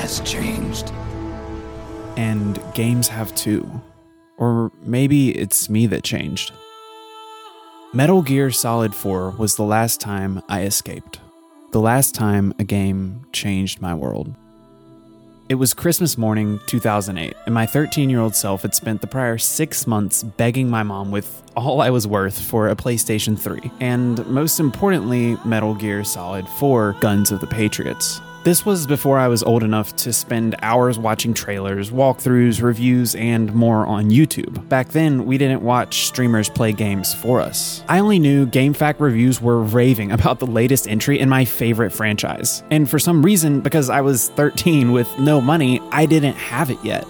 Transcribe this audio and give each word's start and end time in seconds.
has 0.00 0.20
changed. 0.20 0.90
And 2.16 2.58
games 2.74 3.08
have 3.08 3.34
too. 3.34 3.80
Or 4.38 4.72
maybe 4.82 5.36
it's 5.36 5.68
me 5.68 5.86
that 5.88 6.02
changed. 6.02 6.52
Metal 7.92 8.22
Gear 8.22 8.50
Solid 8.50 8.94
4 8.94 9.32
was 9.32 9.56
the 9.56 9.62
last 9.62 10.00
time 10.00 10.42
I 10.48 10.62
escaped. 10.62 11.20
The 11.72 11.80
last 11.80 12.14
time 12.14 12.54
a 12.58 12.64
game 12.64 13.26
changed 13.32 13.82
my 13.82 13.94
world. 13.94 14.34
It 15.50 15.56
was 15.56 15.74
Christmas 15.74 16.16
morning 16.16 16.60
2008, 16.66 17.34
and 17.44 17.54
my 17.54 17.66
13 17.66 18.08
year 18.08 18.20
old 18.20 18.34
self 18.36 18.62
had 18.62 18.74
spent 18.74 19.00
the 19.00 19.06
prior 19.06 19.36
six 19.36 19.86
months 19.86 20.22
begging 20.22 20.70
my 20.70 20.84
mom 20.84 21.10
with 21.10 21.42
all 21.56 21.80
I 21.80 21.90
was 21.90 22.06
worth 22.06 22.40
for 22.40 22.68
a 22.68 22.76
PlayStation 22.76 23.38
3, 23.38 23.70
and 23.80 24.24
most 24.26 24.60
importantly, 24.60 25.36
Metal 25.44 25.74
Gear 25.74 26.04
Solid 26.04 26.48
4 26.48 26.96
Guns 27.00 27.32
of 27.32 27.40
the 27.40 27.48
Patriots. 27.48 28.20
This 28.42 28.64
was 28.64 28.86
before 28.86 29.18
I 29.18 29.28
was 29.28 29.42
old 29.42 29.62
enough 29.62 29.94
to 29.96 30.14
spend 30.14 30.56
hours 30.62 30.98
watching 30.98 31.34
trailers, 31.34 31.90
walkthroughs, 31.90 32.62
reviews, 32.62 33.14
and 33.14 33.54
more 33.54 33.84
on 33.84 34.08
YouTube. 34.08 34.66
Back 34.66 34.88
then, 34.88 35.26
we 35.26 35.36
didn't 35.36 35.60
watch 35.60 36.06
streamers 36.06 36.48
play 36.48 36.72
games 36.72 37.12
for 37.12 37.38
us. 37.38 37.84
I 37.86 37.98
only 37.98 38.18
knew 38.18 38.46
GameFAQ 38.46 38.98
reviews 38.98 39.42
were 39.42 39.60
raving 39.60 40.10
about 40.20 40.38
the 40.38 40.46
latest 40.46 40.88
entry 40.88 41.20
in 41.20 41.28
my 41.28 41.44
favorite 41.44 41.90
franchise. 41.90 42.62
And 42.70 42.88
for 42.88 42.98
some 42.98 43.22
reason, 43.22 43.60
because 43.60 43.90
I 43.90 44.00
was 44.00 44.30
13 44.30 44.90
with 44.90 45.18
no 45.18 45.42
money, 45.42 45.78
I 45.90 46.06
didn't 46.06 46.36
have 46.36 46.70
it 46.70 46.82
yet. 46.82 47.04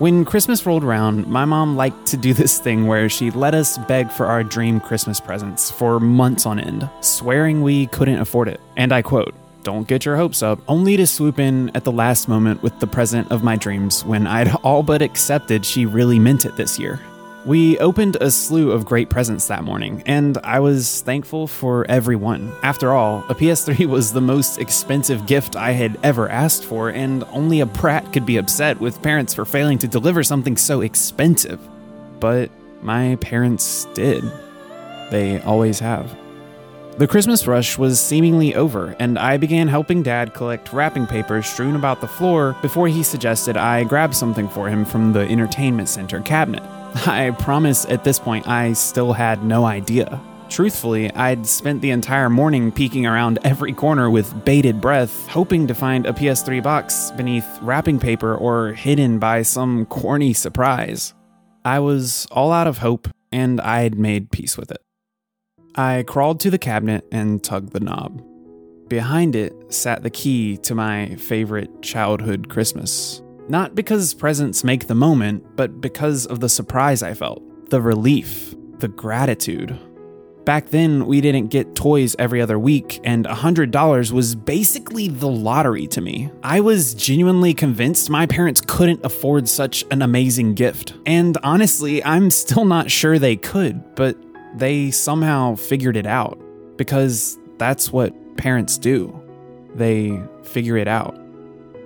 When 0.00 0.24
Christmas 0.24 0.66
rolled 0.66 0.82
around, 0.82 1.28
my 1.28 1.44
mom 1.44 1.76
liked 1.76 2.06
to 2.06 2.16
do 2.16 2.34
this 2.34 2.58
thing 2.58 2.88
where 2.88 3.08
she 3.08 3.30
let 3.30 3.54
us 3.54 3.78
beg 3.86 4.10
for 4.10 4.26
our 4.26 4.42
dream 4.42 4.80
Christmas 4.80 5.20
presents 5.20 5.70
for 5.70 6.00
months 6.00 6.44
on 6.44 6.58
end, 6.58 6.90
swearing 7.02 7.62
we 7.62 7.86
couldn't 7.86 8.18
afford 8.18 8.48
it. 8.48 8.60
And 8.76 8.92
I 8.92 9.02
quote, 9.02 9.32
don't 9.62 9.88
get 9.88 10.04
your 10.04 10.16
hopes 10.16 10.42
up, 10.42 10.60
only 10.68 10.96
to 10.96 11.06
swoop 11.06 11.38
in 11.38 11.70
at 11.74 11.84
the 11.84 11.92
last 11.92 12.28
moment 12.28 12.62
with 12.62 12.78
the 12.80 12.86
present 12.86 13.30
of 13.30 13.44
my 13.44 13.56
dreams 13.56 14.04
when 14.04 14.26
I'd 14.26 14.54
all 14.62 14.82
but 14.82 15.02
accepted 15.02 15.64
she 15.64 15.86
really 15.86 16.18
meant 16.18 16.44
it 16.44 16.56
this 16.56 16.78
year. 16.78 17.00
We 17.44 17.76
opened 17.78 18.16
a 18.20 18.30
slew 18.30 18.70
of 18.70 18.84
great 18.84 19.10
presents 19.10 19.48
that 19.48 19.64
morning, 19.64 20.04
and 20.06 20.38
I 20.44 20.60
was 20.60 21.00
thankful 21.00 21.48
for 21.48 21.84
every 21.90 22.14
one. 22.14 22.52
After 22.62 22.92
all, 22.92 23.24
a 23.28 23.34
PS3 23.34 23.86
was 23.88 24.12
the 24.12 24.20
most 24.20 24.58
expensive 24.58 25.26
gift 25.26 25.56
I 25.56 25.72
had 25.72 25.98
ever 26.04 26.28
asked 26.28 26.64
for, 26.64 26.90
and 26.90 27.24
only 27.32 27.58
a 27.58 27.66
brat 27.66 28.12
could 28.12 28.24
be 28.24 28.36
upset 28.36 28.80
with 28.80 29.02
parents 29.02 29.34
for 29.34 29.44
failing 29.44 29.78
to 29.78 29.88
deliver 29.88 30.22
something 30.22 30.56
so 30.56 30.82
expensive. 30.82 31.60
But 32.20 32.50
my 32.80 33.16
parents 33.16 33.86
did. 33.94 34.22
They 35.10 35.40
always 35.42 35.80
have. 35.80 36.16
The 36.98 37.08
Christmas 37.08 37.46
rush 37.46 37.78
was 37.78 37.98
seemingly 37.98 38.54
over, 38.54 38.94
and 38.98 39.18
I 39.18 39.38
began 39.38 39.66
helping 39.66 40.02
Dad 40.02 40.34
collect 40.34 40.74
wrapping 40.74 41.06
paper 41.06 41.40
strewn 41.40 41.74
about 41.74 42.02
the 42.02 42.06
floor 42.06 42.54
before 42.60 42.86
he 42.86 43.02
suggested 43.02 43.56
I 43.56 43.84
grab 43.84 44.14
something 44.14 44.46
for 44.46 44.68
him 44.68 44.84
from 44.84 45.14
the 45.14 45.20
entertainment 45.20 45.88
center 45.88 46.20
cabinet. 46.20 46.62
I 47.06 47.30
promise 47.38 47.86
at 47.86 48.04
this 48.04 48.18
point 48.18 48.46
I 48.46 48.74
still 48.74 49.14
had 49.14 49.42
no 49.42 49.64
idea. 49.64 50.20
Truthfully, 50.50 51.10
I'd 51.12 51.46
spent 51.46 51.80
the 51.80 51.90
entire 51.92 52.28
morning 52.28 52.70
peeking 52.70 53.06
around 53.06 53.38
every 53.42 53.72
corner 53.72 54.10
with 54.10 54.44
bated 54.44 54.82
breath, 54.82 55.26
hoping 55.28 55.66
to 55.68 55.74
find 55.74 56.04
a 56.04 56.12
PS3 56.12 56.62
box 56.62 57.10
beneath 57.12 57.46
wrapping 57.62 58.00
paper 58.00 58.36
or 58.36 58.74
hidden 58.74 59.18
by 59.18 59.42
some 59.42 59.86
corny 59.86 60.34
surprise. 60.34 61.14
I 61.64 61.78
was 61.78 62.26
all 62.30 62.52
out 62.52 62.66
of 62.66 62.78
hope, 62.78 63.08
and 63.32 63.62
I'd 63.62 63.98
made 63.98 64.30
peace 64.30 64.58
with 64.58 64.70
it. 64.70 64.82
I 65.74 66.02
crawled 66.02 66.40
to 66.40 66.50
the 66.50 66.58
cabinet 66.58 67.06
and 67.10 67.42
tugged 67.42 67.72
the 67.72 67.80
knob. 67.80 68.22
Behind 68.88 69.34
it 69.34 69.54
sat 69.72 70.02
the 70.02 70.10
key 70.10 70.58
to 70.58 70.74
my 70.74 71.14
favorite 71.16 71.80
childhood 71.80 72.50
Christmas. 72.50 73.22
Not 73.48 73.74
because 73.74 74.12
presents 74.12 74.64
make 74.64 74.86
the 74.86 74.94
moment, 74.94 75.56
but 75.56 75.80
because 75.80 76.26
of 76.26 76.40
the 76.40 76.48
surprise 76.48 77.02
I 77.02 77.14
felt, 77.14 77.42
the 77.70 77.80
relief, 77.80 78.54
the 78.78 78.88
gratitude. 78.88 79.78
Back 80.44 80.70
then, 80.70 81.06
we 81.06 81.20
didn't 81.20 81.48
get 81.48 81.76
toys 81.76 82.16
every 82.18 82.40
other 82.40 82.58
week, 82.58 83.00
and 83.04 83.24
$100 83.24 84.12
was 84.12 84.34
basically 84.34 85.06
the 85.08 85.28
lottery 85.28 85.86
to 85.88 86.00
me. 86.00 86.30
I 86.42 86.60
was 86.60 86.94
genuinely 86.94 87.54
convinced 87.54 88.10
my 88.10 88.26
parents 88.26 88.60
couldn't 88.60 89.04
afford 89.04 89.48
such 89.48 89.84
an 89.92 90.02
amazing 90.02 90.54
gift. 90.54 90.94
And 91.06 91.38
honestly, 91.44 92.02
I'm 92.04 92.28
still 92.30 92.64
not 92.64 92.90
sure 92.90 93.18
they 93.18 93.36
could, 93.36 93.94
but 93.94 94.16
they 94.54 94.90
somehow 94.90 95.54
figured 95.54 95.96
it 95.96 96.06
out 96.06 96.38
because 96.76 97.38
that's 97.58 97.92
what 97.92 98.14
parents 98.36 98.78
do. 98.78 99.18
They 99.74 100.20
figure 100.42 100.76
it 100.76 100.88
out. 100.88 101.18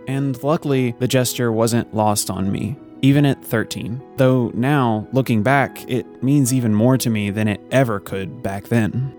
And 0.08 0.40
luckily, 0.42 0.94
the 0.98 1.08
gesture 1.08 1.50
wasn't 1.50 1.94
lost 1.94 2.30
on 2.30 2.50
me, 2.52 2.76
even 3.02 3.26
at 3.26 3.44
13. 3.44 4.00
Though 4.16 4.50
now, 4.54 5.06
looking 5.12 5.42
back, 5.42 5.88
it 5.90 6.22
means 6.22 6.54
even 6.54 6.74
more 6.74 6.96
to 6.98 7.10
me 7.10 7.30
than 7.30 7.48
it 7.48 7.60
ever 7.70 8.00
could 8.00 8.42
back 8.42 8.64
then. 8.68 9.14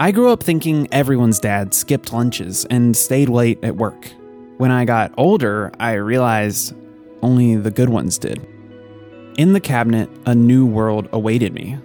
I 0.00 0.12
grew 0.12 0.30
up 0.30 0.42
thinking 0.42 0.86
everyone's 0.92 1.40
dad 1.40 1.74
skipped 1.74 2.12
lunches 2.12 2.64
and 2.66 2.96
stayed 2.96 3.28
late 3.28 3.58
at 3.64 3.76
work. 3.76 4.06
When 4.58 4.70
I 4.70 4.84
got 4.84 5.12
older, 5.16 5.72
I 5.80 5.94
realized 5.94 6.74
only 7.22 7.56
the 7.56 7.72
good 7.72 7.88
ones 7.88 8.18
did. 8.18 8.46
In 9.36 9.52
the 9.52 9.60
cabinet, 9.60 10.08
a 10.26 10.34
new 10.34 10.66
world 10.66 11.08
awaited 11.12 11.52
me, 11.52 11.78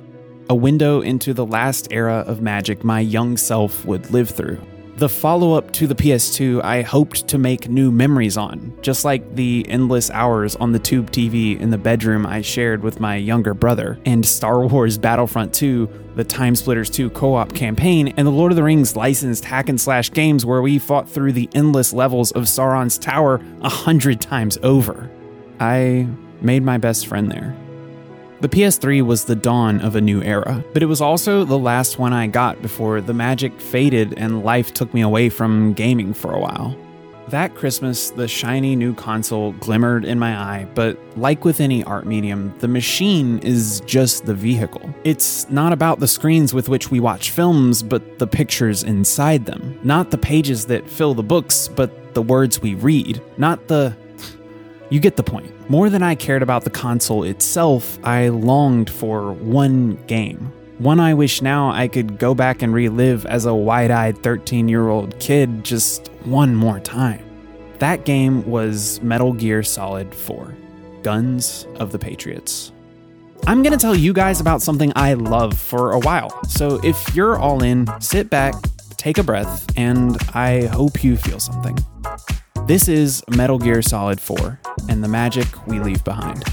a 0.49 0.55
window 0.55 1.01
into 1.01 1.33
the 1.33 1.45
last 1.45 1.87
era 1.91 2.23
of 2.27 2.41
magic 2.41 2.83
my 2.83 2.99
young 2.99 3.37
self 3.37 3.85
would 3.85 4.11
live 4.11 4.29
through. 4.29 4.59
The 4.97 5.09
follow 5.09 5.53
up 5.53 5.71
to 5.73 5.87
the 5.87 5.95
PS2, 5.95 6.63
I 6.63 6.83
hoped 6.83 7.27
to 7.29 7.39
make 7.39 7.67
new 7.67 7.91
memories 7.91 8.37
on, 8.37 8.77
just 8.83 9.03
like 9.03 9.35
the 9.35 9.65
endless 9.67 10.11
hours 10.11 10.55
on 10.57 10.71
the 10.71 10.77
tube 10.77 11.09
TV 11.09 11.59
in 11.59 11.71
the 11.71 11.79
bedroom 11.79 12.27
I 12.27 12.41
shared 12.41 12.83
with 12.83 12.99
my 12.99 13.15
younger 13.15 13.55
brother, 13.55 13.97
and 14.05 14.23
Star 14.23 14.67
Wars 14.67 14.99
Battlefront 14.99 15.51
2, 15.51 15.89
the 16.15 16.23
TimeSplitters 16.23 16.93
2 16.93 17.09
co 17.09 17.33
op 17.33 17.55
campaign, 17.55 18.13
and 18.17 18.27
the 18.27 18.31
Lord 18.31 18.51
of 18.51 18.55
the 18.55 18.61
Rings 18.61 18.95
licensed 18.95 19.45
hack 19.45 19.67
and 19.67 19.81
slash 19.81 20.11
games 20.11 20.45
where 20.45 20.61
we 20.61 20.77
fought 20.77 21.09
through 21.09 21.31
the 21.31 21.49
endless 21.55 21.91
levels 21.91 22.31
of 22.33 22.43
Sauron's 22.43 22.99
Tower 22.99 23.41
a 23.61 23.69
hundred 23.69 24.21
times 24.21 24.59
over. 24.61 25.09
I 25.59 26.07
made 26.39 26.61
my 26.61 26.77
best 26.77 27.07
friend 27.07 27.31
there. 27.31 27.57
The 28.43 28.49
PS3 28.49 29.03
was 29.03 29.23
the 29.23 29.37
dawn 29.37 29.79
of 29.79 29.95
a 29.95 30.01
new 30.01 30.21
era, 30.21 30.61
but 30.73 30.83
it 30.83 30.87
was 30.87 30.99
also 30.99 31.45
the 31.45 31.57
last 31.57 31.97
one 31.97 32.11
I 32.11 32.27
got 32.27 32.61
before 32.61 32.99
the 32.99 33.13
magic 33.13 33.57
faded 33.57 34.15
and 34.17 34.43
life 34.43 34.73
took 34.73 34.93
me 34.93 34.99
away 34.99 35.29
from 35.29 35.71
gaming 35.71 36.13
for 36.13 36.33
a 36.33 36.39
while. 36.41 36.77
That 37.29 37.55
Christmas, 37.55 38.09
the 38.09 38.27
shiny 38.27 38.75
new 38.75 38.95
console 38.95 39.53
glimmered 39.53 40.03
in 40.03 40.19
my 40.19 40.37
eye, 40.37 40.67
but 40.75 40.99
like 41.15 41.45
with 41.45 41.61
any 41.61 41.85
art 41.85 42.05
medium, 42.05 42.53
the 42.59 42.67
machine 42.67 43.39
is 43.39 43.81
just 43.85 44.25
the 44.25 44.33
vehicle. 44.33 44.93
It's 45.05 45.49
not 45.49 45.71
about 45.71 46.01
the 46.01 46.07
screens 46.09 46.53
with 46.53 46.67
which 46.67 46.91
we 46.91 46.99
watch 46.99 47.31
films, 47.31 47.81
but 47.81 48.19
the 48.19 48.27
pictures 48.27 48.83
inside 48.83 49.45
them. 49.45 49.79
Not 49.83 50.11
the 50.11 50.17
pages 50.17 50.65
that 50.65 50.89
fill 50.89 51.13
the 51.13 51.23
books, 51.23 51.69
but 51.69 52.13
the 52.13 52.21
words 52.21 52.61
we 52.61 52.75
read. 52.75 53.21
Not 53.37 53.69
the 53.69 53.95
you 54.93 54.99
get 54.99 55.15
the 55.15 55.23
point. 55.23 55.51
More 55.71 55.89
than 55.89 56.03
I 56.03 56.13
cared 56.13 56.43
about 56.43 56.65
the 56.65 56.69
console 56.69 57.23
itself, 57.23 57.97
I 58.03 58.27
longed 58.27 58.91
for 58.91 59.33
one 59.33 59.95
game. 60.05 60.53
One 60.77 60.99
I 60.99 61.15
wish 61.15 61.41
now 61.41 61.71
I 61.71 61.87
could 61.87 62.19
go 62.19 62.35
back 62.35 62.61
and 62.61 62.71
relive 62.71 63.25
as 63.25 63.45
a 63.45 63.55
wide 63.55 63.89
eyed 63.89 64.21
13 64.21 64.69
year 64.69 64.89
old 64.89 65.19
kid 65.19 65.63
just 65.63 66.09
one 66.25 66.53
more 66.53 66.79
time. 66.79 67.25
That 67.79 68.05
game 68.05 68.45
was 68.45 69.01
Metal 69.01 69.33
Gear 69.33 69.63
Solid 69.63 70.13
4 70.13 70.55
Guns 71.01 71.65
of 71.77 71.91
the 71.91 71.97
Patriots. 71.97 72.71
I'm 73.47 73.63
going 73.63 73.73
to 73.73 73.79
tell 73.79 73.95
you 73.95 74.13
guys 74.13 74.39
about 74.39 74.61
something 74.61 74.93
I 74.95 75.15
love 75.15 75.57
for 75.57 75.93
a 75.93 75.99
while. 75.99 76.39
So 76.45 76.79
if 76.83 77.15
you're 77.15 77.39
all 77.39 77.63
in, 77.63 77.87
sit 77.99 78.29
back, 78.29 78.53
take 78.97 79.17
a 79.17 79.23
breath, 79.23 79.67
and 79.75 80.17
I 80.35 80.67
hope 80.67 81.03
you 81.03 81.17
feel 81.17 81.39
something. 81.39 81.79
This 82.65 82.87
is 82.87 83.21
Metal 83.27 83.59
Gear 83.59 83.81
Solid 83.81 84.21
4 84.21 84.57
and 84.87 85.03
the 85.03 85.09
magic 85.09 85.45
we 85.67 85.81
leave 85.81 86.01
behind. 86.05 86.45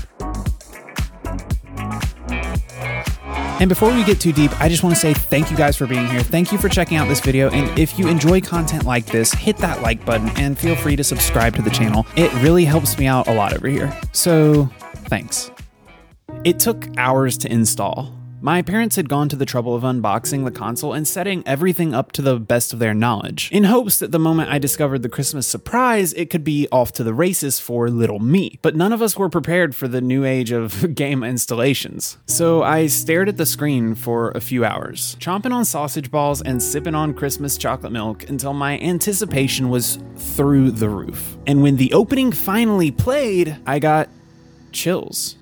And 3.60 3.68
before 3.68 3.94
we 3.94 4.02
get 4.02 4.20
too 4.20 4.32
deep, 4.32 4.50
I 4.60 4.68
just 4.68 4.82
want 4.82 4.96
to 4.96 5.00
say 5.00 5.14
thank 5.14 5.52
you 5.52 5.56
guys 5.56 5.76
for 5.76 5.86
being 5.86 6.08
here. 6.08 6.20
Thank 6.20 6.50
you 6.50 6.58
for 6.58 6.68
checking 6.68 6.96
out 6.96 7.06
this 7.06 7.20
video. 7.20 7.48
And 7.50 7.78
if 7.78 7.96
you 7.96 8.08
enjoy 8.08 8.40
content 8.40 8.86
like 8.86 9.06
this, 9.06 9.32
hit 9.32 9.56
that 9.58 9.82
like 9.82 10.04
button 10.04 10.30
and 10.30 10.58
feel 10.58 10.74
free 10.74 10.96
to 10.96 11.04
subscribe 11.04 11.54
to 11.54 11.62
the 11.62 11.70
channel. 11.70 12.04
It 12.16 12.32
really 12.42 12.64
helps 12.64 12.98
me 12.98 13.06
out 13.06 13.28
a 13.28 13.32
lot 13.32 13.54
over 13.54 13.68
here. 13.68 13.96
So 14.10 14.68
thanks. 15.06 15.52
It 16.42 16.58
took 16.58 16.88
hours 16.98 17.38
to 17.38 17.52
install 17.52 18.12
My 18.42 18.62
parents 18.62 18.96
had 18.96 19.10
gone 19.10 19.28
to 19.28 19.36
the 19.36 19.44
trouble 19.44 19.74
of 19.74 19.82
unboxing 19.82 20.44
the 20.44 20.50
console 20.50 20.94
and 20.94 21.06
setting 21.06 21.42
everything 21.44 21.92
up 21.92 22.10
to 22.12 22.22
the 22.22 22.40
best 22.40 22.72
of 22.72 22.78
their 22.78 22.94
knowledge, 22.94 23.50
in 23.52 23.64
hopes 23.64 23.98
that 23.98 24.12
the 24.12 24.18
moment 24.18 24.50
I 24.50 24.58
discovered 24.58 25.02
the 25.02 25.10
Christmas 25.10 25.46
surprise, 25.46 26.14
it 26.14 26.30
could 26.30 26.42
be 26.42 26.66
off 26.72 26.90
to 26.92 27.04
the 27.04 27.12
races 27.12 27.60
for 27.60 27.90
little 27.90 28.18
me. 28.18 28.58
But 28.62 28.74
none 28.74 28.94
of 28.94 29.02
us 29.02 29.18
were 29.18 29.28
prepared 29.28 29.74
for 29.74 29.88
the 29.88 30.00
new 30.00 30.24
age 30.24 30.52
of 30.52 30.94
game 30.94 31.22
installations. 31.22 32.16
So 32.24 32.62
I 32.62 32.86
stared 32.86 33.28
at 33.28 33.36
the 33.36 33.44
screen 33.44 33.94
for 33.94 34.30
a 34.30 34.40
few 34.40 34.64
hours, 34.64 35.16
chomping 35.20 35.52
on 35.52 35.66
sausage 35.66 36.10
balls 36.10 36.40
and 36.40 36.62
sipping 36.62 36.94
on 36.94 37.12
Christmas 37.12 37.58
chocolate 37.58 37.92
milk 37.92 38.26
until 38.30 38.54
my 38.54 38.78
anticipation 38.78 39.68
was 39.68 39.98
through 40.16 40.70
the 40.70 40.88
roof. 40.88 41.36
And 41.46 41.62
when 41.62 41.76
the 41.76 41.92
opening 41.92 42.32
finally 42.32 42.90
played, 42.90 43.58
I 43.66 43.80
got 43.80 44.08
chills. 44.72 45.36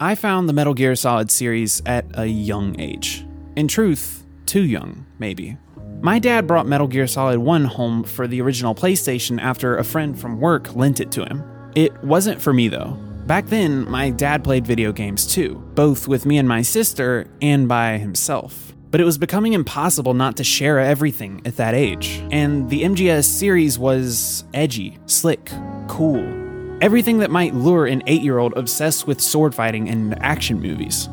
I 0.00 0.14
found 0.14 0.48
the 0.48 0.52
Metal 0.52 0.74
Gear 0.74 0.94
Solid 0.94 1.28
series 1.28 1.82
at 1.84 2.06
a 2.14 2.24
young 2.24 2.78
age. 2.80 3.26
In 3.56 3.66
truth, 3.66 4.24
too 4.46 4.62
young, 4.62 5.04
maybe. 5.18 5.56
My 6.00 6.20
dad 6.20 6.46
brought 6.46 6.68
Metal 6.68 6.86
Gear 6.86 7.08
Solid 7.08 7.40
1 7.40 7.64
home 7.64 8.04
for 8.04 8.28
the 8.28 8.40
original 8.40 8.76
PlayStation 8.76 9.40
after 9.40 9.76
a 9.76 9.82
friend 9.82 10.16
from 10.16 10.38
work 10.38 10.76
lent 10.76 11.00
it 11.00 11.10
to 11.12 11.24
him. 11.24 11.42
It 11.74 12.00
wasn't 12.04 12.40
for 12.40 12.52
me 12.52 12.68
though. 12.68 12.96
Back 13.26 13.46
then, 13.46 13.90
my 13.90 14.10
dad 14.10 14.44
played 14.44 14.64
video 14.64 14.92
games 14.92 15.26
too, 15.26 15.56
both 15.74 16.06
with 16.06 16.26
me 16.26 16.38
and 16.38 16.48
my 16.48 16.62
sister 16.62 17.26
and 17.42 17.66
by 17.66 17.98
himself. 17.98 18.72
But 18.92 19.00
it 19.00 19.04
was 19.04 19.18
becoming 19.18 19.52
impossible 19.52 20.14
not 20.14 20.36
to 20.36 20.44
share 20.44 20.78
everything 20.78 21.42
at 21.44 21.56
that 21.56 21.74
age. 21.74 22.22
And 22.30 22.70
the 22.70 22.84
MGS 22.84 23.24
series 23.24 23.80
was 23.80 24.44
edgy, 24.54 24.98
slick, 25.06 25.50
cool, 25.88 26.47
Everything 26.80 27.18
that 27.18 27.30
might 27.32 27.54
lure 27.54 27.86
an 27.86 28.04
eight 28.06 28.22
year 28.22 28.38
old 28.38 28.56
obsessed 28.56 29.04
with 29.06 29.20
sword 29.20 29.52
fighting 29.52 29.88
and 29.88 30.16
action 30.22 30.60
movies. 30.60 31.08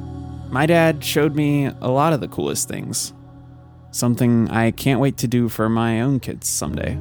My 0.52 0.68
dad 0.68 1.04
showed 1.04 1.36
me 1.36 1.66
a 1.82 1.90
lot 1.90 2.14
of 2.14 2.22
the 2.22 2.28
coolest 2.28 2.68
things. 2.68 3.14
Something 3.90 4.48
I 4.52 4.70
can't 4.70 5.00
wait 5.00 5.18
to 5.18 5.28
do 5.28 5.50
for 5.50 5.68
my 5.68 6.02
own 6.02 6.20
kids 6.20 6.48
someday. 6.48 6.96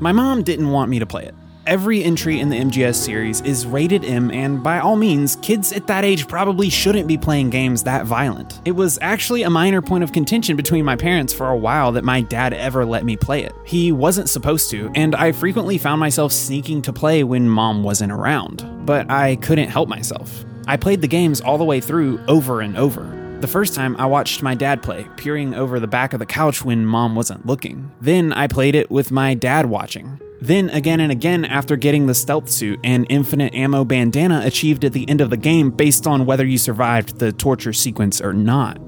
My 0.00 0.12
mom 0.12 0.42
didn't 0.42 0.70
want 0.70 0.90
me 0.90 0.98
to 0.98 1.06
play 1.06 1.24
it. 1.24 1.34
Every 1.64 2.02
entry 2.02 2.40
in 2.40 2.48
the 2.48 2.58
MGS 2.58 2.96
series 2.96 3.40
is 3.42 3.66
rated 3.66 4.04
M, 4.04 4.32
and 4.32 4.64
by 4.64 4.80
all 4.80 4.96
means, 4.96 5.36
kids 5.42 5.72
at 5.72 5.86
that 5.86 6.04
age 6.04 6.26
probably 6.26 6.68
shouldn't 6.68 7.06
be 7.06 7.16
playing 7.16 7.50
games 7.50 7.84
that 7.84 8.04
violent. 8.04 8.60
It 8.64 8.72
was 8.72 8.98
actually 9.00 9.44
a 9.44 9.50
minor 9.50 9.80
point 9.80 10.02
of 10.02 10.10
contention 10.10 10.56
between 10.56 10.84
my 10.84 10.96
parents 10.96 11.32
for 11.32 11.48
a 11.48 11.56
while 11.56 11.92
that 11.92 12.02
my 12.02 12.20
dad 12.20 12.52
ever 12.52 12.84
let 12.84 13.04
me 13.04 13.16
play 13.16 13.44
it. 13.44 13.54
He 13.64 13.92
wasn't 13.92 14.28
supposed 14.28 14.70
to, 14.70 14.90
and 14.96 15.14
I 15.14 15.30
frequently 15.30 15.78
found 15.78 16.00
myself 16.00 16.32
sneaking 16.32 16.82
to 16.82 16.92
play 16.92 17.22
when 17.22 17.48
mom 17.48 17.84
wasn't 17.84 18.10
around. 18.10 18.84
But 18.84 19.08
I 19.08 19.36
couldn't 19.36 19.68
help 19.68 19.88
myself. 19.88 20.44
I 20.66 20.76
played 20.76 21.00
the 21.00 21.06
games 21.06 21.40
all 21.40 21.58
the 21.58 21.64
way 21.64 21.80
through 21.80 22.18
over 22.26 22.60
and 22.60 22.76
over. 22.76 23.36
The 23.40 23.46
first 23.46 23.76
time 23.76 23.96
I 23.98 24.06
watched 24.06 24.42
my 24.42 24.56
dad 24.56 24.82
play, 24.82 25.06
peering 25.16 25.54
over 25.54 25.78
the 25.78 25.86
back 25.86 26.12
of 26.12 26.18
the 26.18 26.26
couch 26.26 26.64
when 26.64 26.84
mom 26.84 27.14
wasn't 27.14 27.46
looking. 27.46 27.92
Then 28.00 28.32
I 28.32 28.48
played 28.48 28.74
it 28.74 28.90
with 28.90 29.12
my 29.12 29.34
dad 29.34 29.66
watching. 29.66 30.20
Then, 30.42 30.70
again 30.70 30.98
and 30.98 31.12
again, 31.12 31.44
after 31.44 31.76
getting 31.76 32.06
the 32.06 32.16
stealth 32.16 32.50
suit 32.50 32.80
and 32.82 33.06
infinite 33.08 33.54
ammo 33.54 33.84
bandana 33.84 34.42
achieved 34.44 34.84
at 34.84 34.92
the 34.92 35.08
end 35.08 35.20
of 35.20 35.30
the 35.30 35.36
game 35.36 35.70
based 35.70 36.04
on 36.04 36.26
whether 36.26 36.44
you 36.44 36.58
survived 36.58 37.20
the 37.20 37.32
torture 37.32 37.72
sequence 37.72 38.20
or 38.20 38.32
not. 38.32 38.78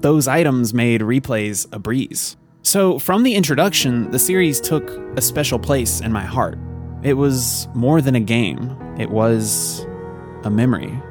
Those 0.00 0.28
items 0.28 0.72
made 0.72 1.00
replays 1.00 1.66
a 1.72 1.80
breeze. 1.80 2.36
So, 2.62 3.00
from 3.00 3.24
the 3.24 3.34
introduction, 3.34 4.12
the 4.12 4.18
series 4.20 4.60
took 4.60 4.88
a 5.16 5.20
special 5.20 5.58
place 5.58 6.00
in 6.00 6.12
my 6.12 6.24
heart. 6.24 6.56
It 7.02 7.14
was 7.14 7.66
more 7.74 8.00
than 8.00 8.14
a 8.14 8.20
game, 8.20 8.70
it 8.96 9.10
was 9.10 9.84
a 10.44 10.50
memory. 10.50 11.02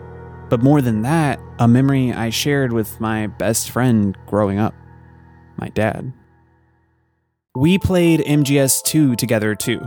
But 0.49 0.63
more 0.63 0.81
than 0.81 1.01
that, 1.01 1.41
a 1.59 1.67
memory 1.67 2.13
I 2.13 2.29
shared 2.29 2.71
with 2.71 2.97
my 3.01 3.27
best 3.27 3.69
friend 3.69 4.17
growing 4.25 4.57
up 4.57 4.73
my 5.57 5.67
dad. 5.67 6.13
We 7.57 7.77
played 7.77 8.21
MGS2 8.21 9.17
together 9.17 9.55
too. 9.55 9.81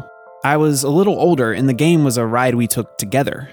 I 0.44 0.58
was 0.58 0.82
a 0.82 0.90
little 0.90 1.18
older, 1.18 1.50
and 1.54 1.66
the 1.66 1.72
game 1.72 2.04
was 2.04 2.18
a 2.18 2.26
ride 2.26 2.54
we 2.54 2.66
took 2.66 2.98
together. 2.98 3.48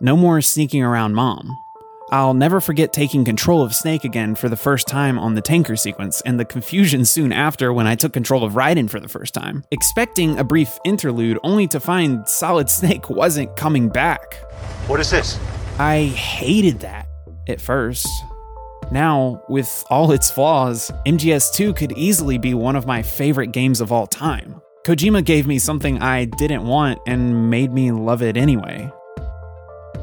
No 0.00 0.16
more 0.16 0.40
sneaking 0.40 0.84
around 0.84 1.14
mom. 1.14 1.50
I'll 2.12 2.32
never 2.32 2.60
forget 2.60 2.92
taking 2.92 3.24
control 3.24 3.60
of 3.60 3.74
Snake 3.74 4.04
again 4.04 4.36
for 4.36 4.48
the 4.48 4.56
first 4.56 4.86
time 4.86 5.18
on 5.18 5.34
the 5.34 5.40
tanker 5.40 5.74
sequence, 5.74 6.20
and 6.20 6.38
the 6.38 6.44
confusion 6.44 7.04
soon 7.04 7.32
after 7.32 7.72
when 7.72 7.88
I 7.88 7.96
took 7.96 8.12
control 8.12 8.44
of 8.44 8.52
Raiden 8.52 8.88
for 8.88 9.00
the 9.00 9.08
first 9.08 9.34
time, 9.34 9.64
expecting 9.72 10.38
a 10.38 10.44
brief 10.44 10.78
interlude 10.84 11.40
only 11.42 11.66
to 11.66 11.80
find 11.80 12.26
Solid 12.28 12.70
Snake 12.70 13.10
wasn't 13.10 13.56
coming 13.56 13.88
back. 13.88 14.34
What 14.86 15.00
is 15.00 15.10
this? 15.10 15.40
I 15.80 16.04
hated 16.04 16.78
that 16.80 17.08
at 17.48 17.60
first. 17.60 18.06
Now, 18.90 19.42
with 19.48 19.84
all 19.90 20.12
its 20.12 20.30
flaws, 20.30 20.90
MGS2 21.06 21.76
could 21.76 21.92
easily 21.92 22.38
be 22.38 22.54
one 22.54 22.76
of 22.76 22.86
my 22.86 23.02
favorite 23.02 23.52
games 23.52 23.80
of 23.80 23.92
all 23.92 24.06
time. 24.06 24.62
Kojima 24.84 25.24
gave 25.24 25.46
me 25.46 25.58
something 25.58 26.00
I 26.00 26.24
didn't 26.24 26.64
want 26.64 26.98
and 27.06 27.50
made 27.50 27.72
me 27.72 27.92
love 27.92 28.22
it 28.22 28.38
anyway. 28.38 28.90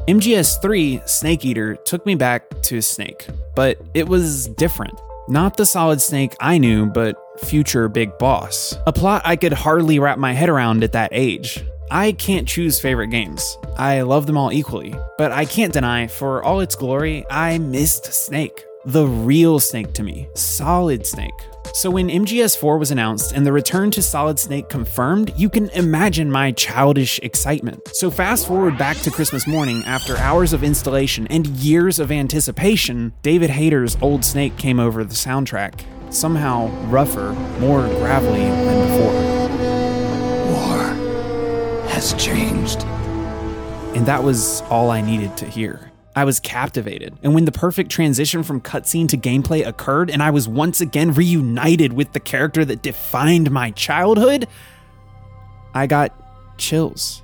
MGS3 0.06 1.08
Snake 1.08 1.44
Eater 1.44 1.74
took 1.74 2.06
me 2.06 2.14
back 2.14 2.62
to 2.62 2.80
Snake, 2.80 3.26
but 3.56 3.76
it 3.94 4.08
was 4.08 4.46
different. 4.46 4.94
Not 5.28 5.56
the 5.56 5.66
solid 5.66 6.00
snake 6.00 6.36
I 6.38 6.58
knew, 6.58 6.86
but 6.86 7.16
future 7.40 7.88
Big 7.88 8.16
Boss. 8.18 8.76
A 8.86 8.92
plot 8.92 9.22
I 9.24 9.34
could 9.34 9.52
hardly 9.52 9.98
wrap 9.98 10.18
my 10.18 10.32
head 10.32 10.48
around 10.48 10.84
at 10.84 10.92
that 10.92 11.10
age. 11.10 11.64
I 11.90 12.12
can't 12.12 12.46
choose 12.46 12.80
favorite 12.80 13.08
games. 13.08 13.58
I 13.76 14.02
love 14.02 14.26
them 14.26 14.36
all 14.36 14.52
equally, 14.52 14.94
but 15.18 15.32
I 15.32 15.44
can't 15.44 15.72
deny, 15.72 16.06
for 16.06 16.44
all 16.44 16.60
its 16.60 16.76
glory, 16.76 17.24
I 17.28 17.58
missed 17.58 18.12
Snake 18.12 18.65
the 18.86 19.04
real 19.04 19.58
Snake 19.58 19.92
to 19.94 20.04
me, 20.04 20.28
Solid 20.34 21.04
Snake. 21.04 21.34
So 21.74 21.90
when 21.90 22.08
MGS4 22.08 22.78
was 22.78 22.92
announced 22.92 23.32
and 23.32 23.44
the 23.44 23.52
return 23.52 23.90
to 23.90 24.00
Solid 24.00 24.38
Snake 24.38 24.68
confirmed, 24.68 25.32
you 25.36 25.50
can 25.50 25.68
imagine 25.70 26.30
my 26.30 26.52
childish 26.52 27.18
excitement. 27.18 27.80
So 27.94 28.12
fast 28.12 28.46
forward 28.46 28.78
back 28.78 28.96
to 28.98 29.10
Christmas 29.10 29.44
morning 29.44 29.82
after 29.86 30.16
hours 30.18 30.52
of 30.52 30.62
installation 30.62 31.26
and 31.26 31.48
years 31.48 31.98
of 31.98 32.12
anticipation, 32.12 33.12
David 33.22 33.50
Hayter's 33.50 33.96
Old 34.00 34.24
Snake 34.24 34.56
came 34.56 34.78
over 34.78 35.02
the 35.02 35.14
soundtrack, 35.14 35.84
somehow 36.10 36.68
rougher, 36.86 37.32
more 37.58 37.82
gravelly 37.88 38.38
than 38.38 38.88
before. 38.88 39.12
War 40.52 41.88
has 41.88 42.14
changed. 42.14 42.84
And 43.96 44.06
that 44.06 44.22
was 44.22 44.60
all 44.70 44.92
I 44.92 45.00
needed 45.00 45.36
to 45.38 45.44
hear. 45.44 45.90
I 46.16 46.24
was 46.24 46.40
captivated. 46.40 47.18
And 47.22 47.34
when 47.34 47.44
the 47.44 47.52
perfect 47.52 47.90
transition 47.90 48.42
from 48.42 48.62
cutscene 48.62 49.06
to 49.10 49.18
gameplay 49.18 49.66
occurred, 49.66 50.10
and 50.10 50.22
I 50.22 50.30
was 50.30 50.48
once 50.48 50.80
again 50.80 51.12
reunited 51.12 51.92
with 51.92 52.12
the 52.12 52.20
character 52.20 52.64
that 52.64 52.80
defined 52.80 53.50
my 53.50 53.70
childhood, 53.72 54.48
I 55.74 55.86
got 55.86 56.58
chills. 56.58 57.22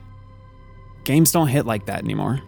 Games 1.04 1.32
don't 1.32 1.48
hit 1.48 1.64
like 1.64 1.86
that 1.86 2.04
anymore. 2.04 2.42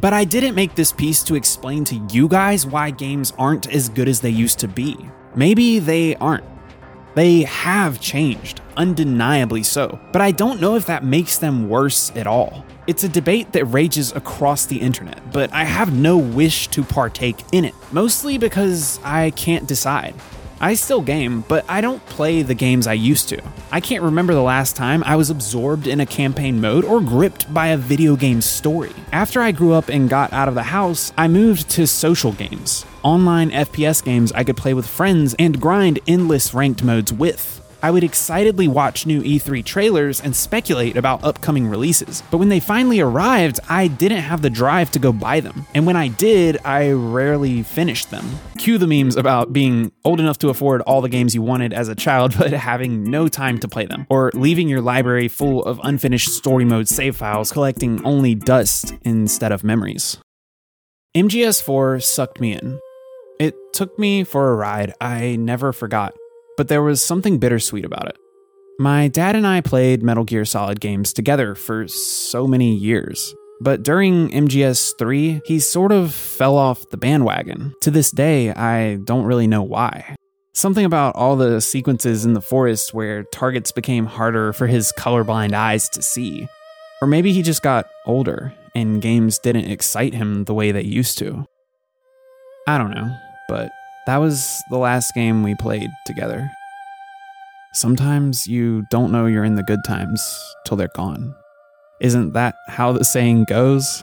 But 0.00 0.12
I 0.12 0.24
didn't 0.24 0.56
make 0.56 0.74
this 0.74 0.90
piece 0.90 1.22
to 1.24 1.36
explain 1.36 1.84
to 1.84 1.94
you 2.10 2.26
guys 2.26 2.66
why 2.66 2.90
games 2.90 3.32
aren't 3.38 3.72
as 3.72 3.88
good 3.88 4.08
as 4.08 4.20
they 4.20 4.30
used 4.30 4.58
to 4.58 4.68
be. 4.68 4.98
Maybe 5.36 5.78
they 5.78 6.16
aren't. 6.16 6.44
They 7.14 7.42
have 7.42 8.00
changed, 8.00 8.61
undeniably 8.76 9.62
so, 9.62 9.98
but 10.12 10.22
I 10.22 10.30
don't 10.30 10.60
know 10.60 10.76
if 10.76 10.86
that 10.86 11.04
makes 11.04 11.38
them 11.38 11.68
worse 11.68 12.10
at 12.16 12.26
all. 12.26 12.64
It's 12.86 13.04
a 13.04 13.08
debate 13.08 13.52
that 13.52 13.66
rages 13.66 14.12
across 14.12 14.66
the 14.66 14.80
internet, 14.80 15.32
but 15.32 15.52
I 15.52 15.64
have 15.64 15.96
no 15.96 16.18
wish 16.18 16.68
to 16.68 16.82
partake 16.82 17.38
in 17.52 17.64
it, 17.64 17.74
mostly 17.92 18.38
because 18.38 18.98
I 19.04 19.30
can't 19.30 19.68
decide. 19.68 20.14
I 20.62 20.74
still 20.74 21.02
game, 21.02 21.44
but 21.48 21.64
I 21.68 21.80
don't 21.80 22.04
play 22.06 22.42
the 22.42 22.54
games 22.54 22.86
I 22.86 22.92
used 22.92 23.28
to. 23.30 23.42
I 23.72 23.80
can't 23.80 24.04
remember 24.04 24.32
the 24.32 24.42
last 24.42 24.76
time 24.76 25.02
I 25.04 25.16
was 25.16 25.28
absorbed 25.28 25.88
in 25.88 25.98
a 25.98 26.06
campaign 26.06 26.60
mode 26.60 26.84
or 26.84 27.00
gripped 27.00 27.52
by 27.52 27.68
a 27.68 27.76
video 27.76 28.14
game 28.14 28.40
story. 28.40 28.92
After 29.12 29.40
I 29.40 29.52
grew 29.52 29.72
up 29.72 29.88
and 29.88 30.08
got 30.08 30.32
out 30.32 30.48
of 30.48 30.54
the 30.54 30.62
house, 30.62 31.12
I 31.16 31.26
moved 31.26 31.70
to 31.70 31.86
social 31.86 32.32
games. 32.32 32.84
Online 33.02 33.50
FPS 33.50 34.04
games 34.04 34.30
I 34.32 34.44
could 34.44 34.56
play 34.56 34.74
with 34.74 34.86
friends 34.86 35.34
and 35.38 35.60
grind 35.60 35.98
endless 36.06 36.54
ranked 36.54 36.84
modes 36.84 37.12
with. 37.12 37.61
I 37.82 37.90
would 37.90 38.04
excitedly 38.04 38.68
watch 38.68 39.06
new 39.06 39.22
E3 39.22 39.64
trailers 39.64 40.20
and 40.20 40.36
speculate 40.36 40.96
about 40.96 41.24
upcoming 41.24 41.66
releases. 41.66 42.22
But 42.30 42.38
when 42.38 42.48
they 42.48 42.60
finally 42.60 43.00
arrived, 43.00 43.58
I 43.68 43.88
didn't 43.88 44.20
have 44.20 44.40
the 44.40 44.50
drive 44.50 44.92
to 44.92 45.00
go 45.00 45.12
buy 45.12 45.40
them. 45.40 45.66
And 45.74 45.84
when 45.84 45.96
I 45.96 46.06
did, 46.06 46.58
I 46.64 46.92
rarely 46.92 47.64
finished 47.64 48.12
them. 48.12 48.24
Cue 48.56 48.78
the 48.78 48.86
memes 48.86 49.16
about 49.16 49.52
being 49.52 49.90
old 50.04 50.20
enough 50.20 50.38
to 50.38 50.48
afford 50.48 50.80
all 50.82 51.00
the 51.00 51.08
games 51.08 51.34
you 51.34 51.42
wanted 51.42 51.72
as 51.72 51.88
a 51.88 51.96
child, 51.96 52.34
but 52.38 52.52
having 52.52 53.02
no 53.02 53.26
time 53.26 53.58
to 53.58 53.66
play 53.66 53.86
them. 53.86 54.06
Or 54.08 54.30
leaving 54.32 54.68
your 54.68 54.80
library 54.80 55.26
full 55.26 55.64
of 55.64 55.80
unfinished 55.82 56.28
story 56.28 56.64
mode 56.64 56.86
save 56.86 57.16
files, 57.16 57.50
collecting 57.50 58.04
only 58.04 58.36
dust 58.36 58.94
instead 59.02 59.50
of 59.50 59.64
memories. 59.64 60.18
MGS4 61.16 62.00
sucked 62.00 62.40
me 62.40 62.52
in. 62.52 62.78
It 63.40 63.56
took 63.72 63.98
me 63.98 64.22
for 64.22 64.50
a 64.50 64.54
ride 64.54 64.94
I 65.00 65.34
never 65.34 65.72
forgot 65.72 66.14
but 66.56 66.68
there 66.68 66.82
was 66.82 67.00
something 67.00 67.38
bittersweet 67.38 67.84
about 67.84 68.08
it. 68.08 68.16
My 68.78 69.08
dad 69.08 69.36
and 69.36 69.46
I 69.46 69.60
played 69.60 70.02
Metal 70.02 70.24
Gear 70.24 70.44
Solid 70.44 70.80
games 70.80 71.12
together 71.12 71.54
for 71.54 71.86
so 71.88 72.46
many 72.46 72.74
years. 72.74 73.34
But 73.60 73.84
during 73.84 74.30
MGS 74.30 74.98
3, 74.98 75.42
he 75.44 75.60
sort 75.60 75.92
of 75.92 76.12
fell 76.12 76.56
off 76.56 76.88
the 76.90 76.96
bandwagon. 76.96 77.74
To 77.82 77.90
this 77.92 78.10
day, 78.10 78.50
I 78.50 78.96
don't 79.04 79.24
really 79.24 79.46
know 79.46 79.62
why. 79.62 80.16
Something 80.52 80.84
about 80.84 81.14
all 81.14 81.36
the 81.36 81.60
sequences 81.60 82.24
in 82.24 82.34
the 82.34 82.40
forest 82.40 82.92
where 82.92 83.22
targets 83.22 83.70
became 83.70 84.06
harder 84.06 84.52
for 84.52 84.66
his 84.66 84.92
colorblind 84.98 85.52
eyes 85.52 85.88
to 85.90 86.02
see. 86.02 86.48
Or 87.00 87.06
maybe 87.06 87.32
he 87.32 87.42
just 87.42 87.62
got 87.62 87.88
older 88.04 88.52
and 88.74 89.00
games 89.00 89.38
didn't 89.38 89.70
excite 89.70 90.14
him 90.14 90.44
the 90.44 90.54
way 90.54 90.72
they 90.72 90.82
used 90.82 91.18
to. 91.18 91.46
I 92.66 92.78
don't 92.78 92.94
know, 92.94 93.14
but 93.48 93.70
that 94.06 94.18
was 94.18 94.62
the 94.70 94.78
last 94.78 95.14
game 95.14 95.42
we 95.42 95.54
played 95.54 95.90
together. 96.06 96.50
Sometimes 97.72 98.46
you 98.46 98.84
don't 98.90 99.12
know 99.12 99.26
you're 99.26 99.44
in 99.44 99.54
the 99.54 99.62
good 99.62 99.84
times 99.86 100.20
till 100.66 100.76
they're 100.76 100.88
gone. 100.94 101.34
Isn't 102.00 102.32
that 102.32 102.54
how 102.68 102.92
the 102.92 103.04
saying 103.04 103.44
goes? 103.44 104.02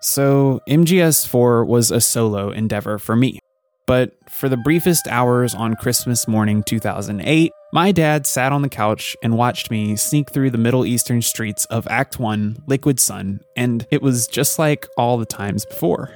So, 0.00 0.60
MGS4 0.68 1.66
was 1.66 1.90
a 1.90 2.00
solo 2.00 2.50
endeavor 2.50 2.98
for 2.98 3.16
me. 3.16 3.40
But 3.86 4.12
for 4.28 4.48
the 4.48 4.56
briefest 4.56 5.06
hours 5.08 5.54
on 5.54 5.76
Christmas 5.76 6.26
morning 6.26 6.64
2008, 6.64 7.52
my 7.72 7.92
dad 7.92 8.26
sat 8.26 8.52
on 8.52 8.62
the 8.62 8.68
couch 8.68 9.16
and 9.22 9.38
watched 9.38 9.70
me 9.70 9.94
sneak 9.96 10.32
through 10.32 10.50
the 10.50 10.58
Middle 10.58 10.84
Eastern 10.84 11.22
streets 11.22 11.64
of 11.66 11.86
Act 11.88 12.18
1, 12.18 12.64
Liquid 12.66 12.98
Sun, 12.98 13.40
and 13.56 13.86
it 13.90 14.02
was 14.02 14.26
just 14.26 14.58
like 14.58 14.86
all 14.96 15.16
the 15.16 15.26
times 15.26 15.64
before. 15.64 16.14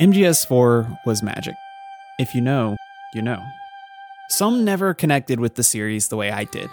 MGS4 0.00 1.04
was 1.04 1.22
magic. 1.22 1.54
If 2.18 2.34
you 2.34 2.40
know, 2.40 2.78
you 3.12 3.20
know. 3.20 3.44
Some 4.30 4.64
never 4.64 4.94
connected 4.94 5.38
with 5.40 5.56
the 5.56 5.62
series 5.62 6.08
the 6.08 6.16
way 6.16 6.30
I 6.30 6.44
did. 6.44 6.70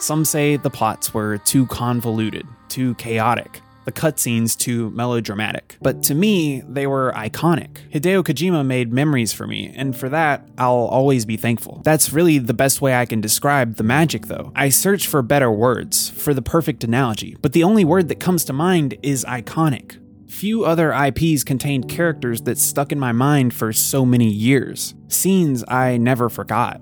Some 0.00 0.24
say 0.24 0.56
the 0.56 0.70
plots 0.70 1.14
were 1.14 1.38
too 1.38 1.66
convoluted, 1.66 2.44
too 2.68 2.96
chaotic, 2.96 3.60
the 3.84 3.92
cutscenes 3.92 4.56
too 4.58 4.90
melodramatic. 4.90 5.76
But 5.82 6.02
to 6.04 6.16
me, 6.16 6.62
they 6.62 6.88
were 6.88 7.12
iconic. 7.14 7.78
Hideo 7.92 8.24
Kojima 8.24 8.66
made 8.66 8.92
memories 8.92 9.32
for 9.32 9.46
me, 9.46 9.72
and 9.76 9.96
for 9.96 10.08
that, 10.08 10.44
I'll 10.58 10.74
always 10.74 11.24
be 11.24 11.36
thankful. 11.36 11.80
That's 11.84 12.12
really 12.12 12.38
the 12.38 12.54
best 12.54 12.80
way 12.80 12.96
I 12.96 13.06
can 13.06 13.20
describe 13.20 13.76
the 13.76 13.84
magic, 13.84 14.26
though. 14.26 14.50
I 14.56 14.70
search 14.70 15.06
for 15.06 15.22
better 15.22 15.50
words, 15.50 16.10
for 16.10 16.34
the 16.34 16.42
perfect 16.42 16.82
analogy, 16.82 17.36
but 17.40 17.52
the 17.52 17.62
only 17.62 17.84
word 17.84 18.08
that 18.08 18.18
comes 18.18 18.44
to 18.46 18.52
mind 18.52 18.98
is 19.00 19.24
iconic. 19.26 20.00
Few 20.34 20.64
other 20.64 20.92
IPs 20.92 21.44
contained 21.44 21.88
characters 21.88 22.42
that 22.42 22.58
stuck 22.58 22.90
in 22.90 22.98
my 22.98 23.12
mind 23.12 23.54
for 23.54 23.72
so 23.72 24.04
many 24.04 24.28
years, 24.28 24.92
scenes 25.06 25.62
I 25.68 25.96
never 25.96 26.28
forgot. 26.28 26.80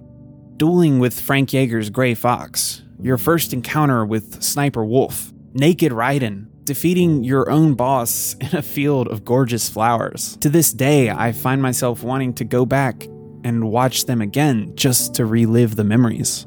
Dueling 0.57 1.01
with 1.01 1.21
Frank 1.21 1.51
Jaeger's 1.51 1.91
Gray 1.91 2.15
Fox, 2.15 2.81
your 2.99 3.19
first 3.19 3.53
encounter 3.53 4.07
with 4.07 4.43
Sniper 4.43 4.87
Wolf, 4.87 5.35
Naked 5.53 5.93
Raiden, 5.93 6.47
defeating 6.65 7.25
your 7.25 7.51
own 7.51 7.75
boss 7.75 8.35
in 8.41 8.57
a 8.57 8.63
field 8.63 9.09
of 9.09 9.23
gorgeous 9.23 9.69
flowers. 9.69 10.39
To 10.39 10.49
this 10.49 10.73
day, 10.73 11.11
I 11.11 11.33
find 11.33 11.61
myself 11.61 12.03
wanting 12.03 12.33
to 12.37 12.45
go 12.45 12.65
back 12.65 13.05
and 13.45 13.71
watch 13.71 14.07
them 14.07 14.23
again 14.23 14.73
just 14.77 15.15
to 15.17 15.27
relive 15.27 15.77
the 15.77 15.85
memories. 15.85 16.47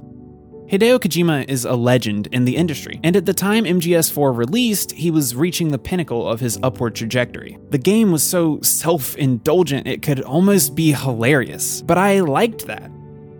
Hideo 0.68 0.98
Kojima 1.00 1.48
is 1.48 1.64
a 1.64 1.76
legend 1.76 2.28
in 2.32 2.46
the 2.46 2.56
industry, 2.56 3.00
and 3.04 3.16
at 3.16 3.28
the 3.28 3.36
time 3.36 3.66
MGS4 3.66 4.36
released, 4.36 4.94
he 4.94 5.12
was 5.12 5.36
reaching 5.36 5.68
the 5.68 5.78
pinnacle 5.78 6.28
of 6.28 6.40
his 6.40 6.58
upward 6.64 6.96
trajectory. 6.96 7.60
The 7.70 7.78
game 7.78 8.12
was 8.12 8.24
so 8.24 8.60
self 8.62 9.16
indulgent, 9.16 9.86
it 9.86 10.02
could 10.02 10.22
almost 10.22 10.74
be 10.74 10.92
hilarious, 10.92 11.84
but 11.84 12.00
I 12.00 12.22
liked 12.22 12.66
that. 12.66 12.90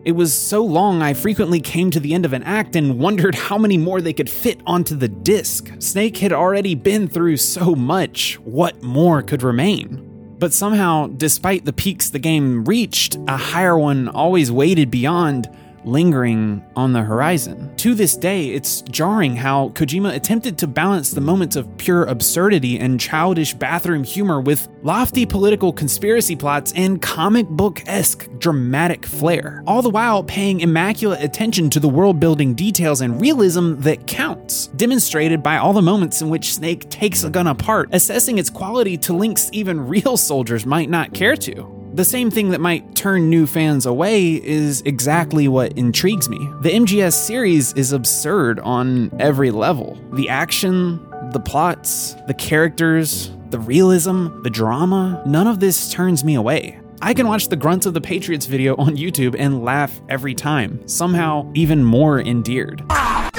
It 0.04 0.12
was 0.12 0.36
so 0.36 0.64
long, 0.64 1.02
I 1.02 1.16
frequently 1.16 1.60
came 1.60 1.90
to 1.90 2.00
the 2.00 2.14
end 2.14 2.26
of 2.26 2.34
an 2.34 2.44
act 2.44 2.76
and 2.76 3.00
wondered 3.00 3.34
how 3.34 3.58
many 3.58 3.80
more 3.80 4.02
they 4.02 4.14
could 4.14 4.30
fit 4.30 4.62
onto 4.68 4.96
the 4.96 5.08
disc. 5.08 5.72
Snake 5.80 6.18
had 6.18 6.32
already 6.32 6.76
been 6.76 7.08
through 7.08 7.38
so 7.38 7.74
much, 7.74 8.36
what 8.42 8.84
more 8.84 9.24
could 9.24 9.42
remain? 9.42 10.36
But 10.38 10.54
somehow, 10.54 11.08
despite 11.08 11.66
the 11.66 11.74
peaks 11.74 12.12
the 12.12 12.20
game 12.20 12.66
reached, 12.66 13.18
a 13.28 13.36
higher 13.36 13.80
one 13.80 14.10
always 14.10 14.52
waited 14.52 14.92
beyond 14.92 15.50
lingering 15.86 16.66
on 16.76 16.94
the 16.94 17.02
horizon. 17.02 17.74
To 17.78 17.94
this 17.94 18.18
day, 18.18 18.50
it's 18.50 18.82
jarring 18.82 19.36
how 19.36 19.70
Kojima 19.70 20.16
attempted 20.16 20.58
to 20.58 20.68
balance 20.68 21.12
the 21.12 21.22
moments 21.22 21.56
of 21.56 21.78
pure 21.78 22.04
absurdity 22.06 22.80
and 22.80 23.00
childish 23.00 23.54
bathroom 23.54 24.04
humor 24.04 24.42
with 24.42 24.68
lofty 24.84 25.26
political 25.26 25.72
conspiracy 25.72 26.36
plots 26.36 26.74
and 26.76 27.02
comic 27.02 27.48
book 27.48 27.82
esque 27.88 28.30
dramatic 28.40 29.06
flair, 29.06 29.64
all 29.68 29.82
the 29.82 29.90
while 29.90 30.24
paying 30.24 30.62
immaculate 30.62 31.24
attention 31.24 31.70
to 31.70 31.80
the 31.80 31.90
world 31.90 32.20
building 32.20 32.54
details 32.54 33.02
and 33.02 33.20
realism 33.22 33.76
that 33.82 34.08
counts, 34.08 34.68
demonstrated 34.68 35.42
by 35.44 35.58
all 35.58 35.74
the 35.74 35.82
moments 35.82 36.22
in 36.22 36.30
which 36.30 36.54
Snake 36.54 36.90
takes 36.90 37.24
a 37.24 37.30
gun 37.30 37.48
apart, 37.48 37.90
assessing 37.92 38.38
its 38.38 38.50
quality 38.50 38.98
to 38.98 39.14
links 39.14 39.50
even 39.52 39.88
real 39.88 40.18
soldiers 40.18 40.66
might 40.66 40.90
not 40.90 41.14
care 41.14 41.36
to. 41.36 41.75
The 41.96 42.04
same 42.04 42.30
thing 42.30 42.50
that 42.50 42.60
might 42.60 42.94
turn 42.94 43.30
new 43.30 43.48
fans 43.48 43.86
away 43.86 44.34
is 44.34 44.82
exactly 44.82 45.48
what 45.48 45.72
intrigues 45.78 46.28
me. 46.28 46.40
The 46.60 46.72
MGS 46.72 47.14
series 47.14 47.72
is 47.72 47.94
absurd 47.94 48.60
on 48.60 49.12
every 49.18 49.50
level. 49.50 49.98
The 50.12 50.28
action, 50.28 51.00
the 51.32 51.40
plots, 51.40 52.14
the 52.28 52.34
characters, 52.34 53.32
the 53.50 53.60
realism, 53.60 54.42
the 54.42 54.50
drama, 54.50 55.24
none 55.26 55.48
of 55.48 55.62
this 55.62 55.90
turns 55.90 56.26
me 56.26 56.36
away. 56.36 56.82
I 57.02 57.14
can 57.14 57.30
watch 57.30 57.48
the 57.48 57.56
Grunts 57.56 57.86
of 57.86 57.94
the 57.94 58.02
Patriots 58.02 58.46
video 58.46 58.76
on 58.76 58.98
YouTube 58.98 59.34
and 59.40 59.64
laugh 59.64 60.02
every 60.10 60.36
time, 60.36 60.86
somehow 60.90 61.50
even 61.54 61.82
more 61.82 62.20
endeared. 62.20 62.84
Ah! 62.90 63.32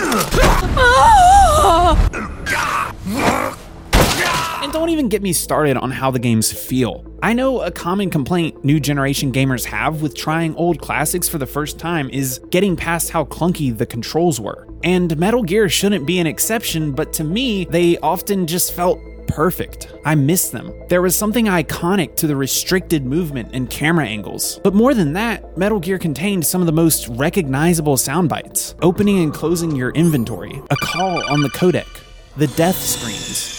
Don't 4.77 4.91
even 4.91 5.09
get 5.09 5.23
me 5.23 5.33
started 5.33 5.79
on 5.79 5.91
how 5.91 6.11
the 6.11 6.19
games 6.19 6.53
feel. 6.53 7.03
I 7.23 7.33
know 7.33 7.63
a 7.63 7.71
common 7.71 8.11
complaint 8.11 8.63
new 8.63 8.79
generation 8.79 9.33
gamers 9.33 9.65
have 9.65 10.03
with 10.03 10.15
trying 10.15 10.55
old 10.57 10.83
classics 10.83 11.31
for 11.31 11.39
the 11.39 11.47
first 11.47 11.79
time 11.79 12.11
is 12.11 12.41
getting 12.51 12.77
past 12.77 13.09
how 13.09 13.25
clunky 13.25 13.77
the 13.77 13.87
controls 13.87 14.39
were. 14.39 14.69
And 14.85 15.17
Metal 15.17 15.43
Gear 15.43 15.71
shouldn't 15.71 16.05
be 16.07 16.19
an 16.19 16.27
exception, 16.27 16.93
but 16.93 17.15
to 17.15 17.25
me, 17.25 17.65
they 17.65 17.97
often 18.01 18.47
just 18.47 18.75
felt 18.75 19.01
perfect. 19.29 19.91
I 20.05 20.15
miss 20.15 20.51
them. 20.51 20.71
There 20.91 21.01
was 21.01 21.17
something 21.17 21.47
iconic 21.47 22.15
to 22.17 22.27
the 22.27 22.37
restricted 22.37 23.07
movement 23.07 23.53
and 23.55 23.71
camera 23.71 24.05
angles. 24.05 24.61
But 24.63 24.75
more 24.75 24.93
than 24.93 25.15
that, 25.15 25.57
Metal 25.57 25.81
Gear 25.81 25.99
contained 25.99 26.45
some 26.45 26.61
of 26.61 26.67
the 26.67 26.73
most 26.73 27.09
recognizable 27.09 27.97
sound 27.97 28.29
bites 28.29 28.75
opening 28.83 29.23
and 29.23 29.33
closing 29.33 29.75
your 29.75 29.93
inventory, 29.93 30.61
a 30.69 30.77
call 30.77 31.25
on 31.33 31.41
the 31.41 31.49
codec, 31.49 31.89
the 32.37 32.49
death 32.49 32.77
screens. 32.77 33.57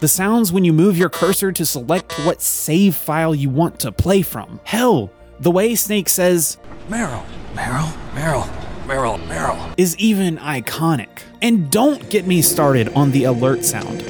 The 0.00 0.06
sounds 0.06 0.52
when 0.52 0.64
you 0.64 0.72
move 0.72 0.96
your 0.96 1.08
cursor 1.08 1.50
to 1.50 1.66
select 1.66 2.12
what 2.24 2.40
save 2.40 2.94
file 2.94 3.34
you 3.34 3.50
want 3.50 3.80
to 3.80 3.90
play 3.90 4.22
from. 4.22 4.60
Hell, 4.62 5.10
the 5.40 5.50
way 5.50 5.74
Snake 5.74 6.08
says, 6.08 6.56
Meryl, 6.88 7.24
Meryl, 7.54 7.92
Meryl, 8.12 8.48
Meryl, 8.86 9.18
Meryl. 9.26 9.74
is 9.76 9.96
even 9.98 10.38
iconic. 10.38 11.08
And 11.42 11.68
don't 11.72 12.08
get 12.10 12.28
me 12.28 12.42
started 12.42 12.88
on 12.94 13.10
the 13.10 13.24
alert 13.24 13.64
sound. 13.64 14.02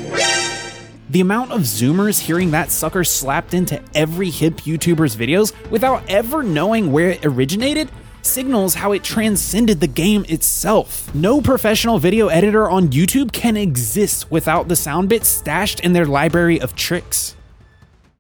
The 1.08 1.20
amount 1.22 1.52
of 1.52 1.62
Zoomers 1.62 2.20
hearing 2.20 2.50
that 2.50 2.70
sucker 2.70 3.02
slapped 3.02 3.54
into 3.54 3.82
every 3.94 4.28
hip 4.28 4.56
YouTuber's 4.58 5.16
videos 5.16 5.54
without 5.70 6.02
ever 6.10 6.42
knowing 6.42 6.92
where 6.92 7.12
it 7.12 7.24
originated 7.24 7.88
signals 8.28 8.74
how 8.74 8.92
it 8.92 9.02
transcended 9.02 9.80
the 9.80 9.86
game 9.86 10.24
itself. 10.28 11.12
No 11.14 11.40
professional 11.40 11.98
video 11.98 12.28
editor 12.28 12.68
on 12.68 12.88
YouTube 12.88 13.32
can 13.32 13.56
exist 13.56 14.30
without 14.30 14.68
the 14.68 14.76
sound 14.76 15.08
bits 15.08 15.28
stashed 15.28 15.80
in 15.80 15.94
their 15.94 16.06
library 16.06 16.60
of 16.60 16.76
tricks. 16.76 17.34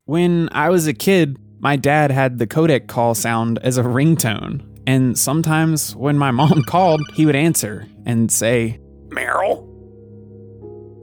When 0.06 0.48
I 0.52 0.70
was 0.70 0.86
a 0.86 0.94
kid, 0.94 1.36
my 1.60 1.76
dad 1.76 2.10
had 2.10 2.38
the 2.38 2.46
codec 2.46 2.86
call 2.86 3.14
sound 3.14 3.58
as 3.58 3.76
a 3.76 3.82
ringtone, 3.82 4.64
and 4.86 5.18
sometimes 5.18 5.94
when 5.94 6.16
my 6.16 6.30
mom 6.30 6.62
called, 6.66 7.02
he 7.14 7.26
would 7.26 7.36
answer 7.36 7.86
and 8.06 8.32
say, 8.32 8.80
Meryl. 9.08 9.66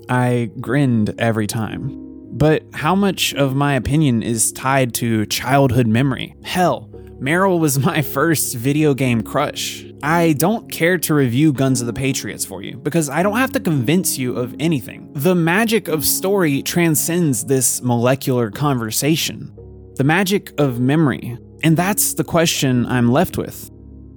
I 0.10 0.52
grinned 0.60 1.14
every 1.20 1.48
time. 1.48 2.02
But 2.32 2.64
how 2.74 2.96
much 2.96 3.34
of 3.36 3.56
my 3.56 3.76
opinion 3.76 4.22
is 4.22 4.52
tied 4.52 4.94
to 4.96 5.26
childhood 5.28 5.88
memory? 5.88 6.36
Hell, 6.44 6.90
Meryl 7.20 7.60
was 7.60 7.80
my 7.86 8.02
first 8.02 8.56
video 8.56 8.94
game 8.94 9.22
crush. 9.22 9.86
I 10.04 10.34
don't 10.34 10.72
care 10.72 10.98
to 11.00 11.14
review 11.14 11.54
Guns 11.54 11.82
of 11.82 11.88
the 11.88 11.94
Patriots 11.94 12.46
for 12.46 12.62
you 12.62 12.78
because 12.78 13.10
I 13.10 13.24
don't 13.24 13.38
have 13.38 13.52
to 13.54 13.60
convince 13.60 14.18
you 14.18 14.36
of 14.36 14.56
anything. 14.60 15.10
The 15.14 15.36
magic 15.36 15.88
of 15.88 16.06
story 16.06 16.62
transcends 16.62 17.46
this 17.46 17.82
molecular 17.82 18.52
conversation. 18.52 19.54
The 19.96 20.04
magic 20.04 20.54
of 20.60 20.80
memory. 20.80 21.38
And 21.64 21.78
that's 21.78 22.14
the 22.14 22.24
question 22.24 22.86
I'm 22.86 23.12
left 23.12 23.38
with. 23.38 23.72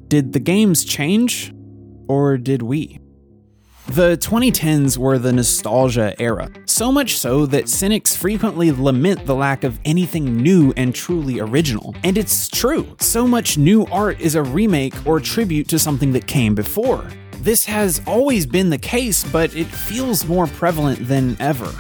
Did 0.09 0.33
the 0.33 0.41
games 0.41 0.85
change? 0.85 1.55
Or 2.09 2.37
did 2.37 2.63
we? 2.63 2.99
The 3.93 4.19
2010s 4.19 4.99
were 4.99 5.19
the 5.19 5.33
nostalgia 5.33 6.15
era, 6.21 6.51
so 6.67 6.93
much 6.93 7.17
so 7.17 7.47
that 7.47 7.71
cynics 7.71 8.15
frequently 8.15 8.71
lament 8.71 9.25
the 9.25 9.35
lack 9.35 9.65
of 9.65 9.81
anything 9.87 10.37
new 10.37 10.75
and 10.77 10.95
truly 10.95 11.41
original. 11.41 11.97
And 12.05 12.19
it's 12.19 12.51
true, 12.51 12.95
so 13.01 13.27
much 13.27 13.57
new 13.57 13.87
art 13.87 14.21
is 14.21 14.35
a 14.35 14.43
remake 14.43 14.95
or 15.07 15.21
tribute 15.21 15.69
to 15.69 15.79
something 15.79 16.13
that 16.13 16.27
came 16.27 16.55
before. 16.55 17.09
This 17.39 17.65
has 17.65 18.03
always 18.07 18.45
been 18.45 18.69
the 18.69 18.77
case, 18.77 19.25
but 19.25 19.57
it 19.57 19.67
feels 19.67 20.27
more 20.27 20.49
prevalent 20.49 21.09
than 21.09 21.35
ever. 21.41 21.73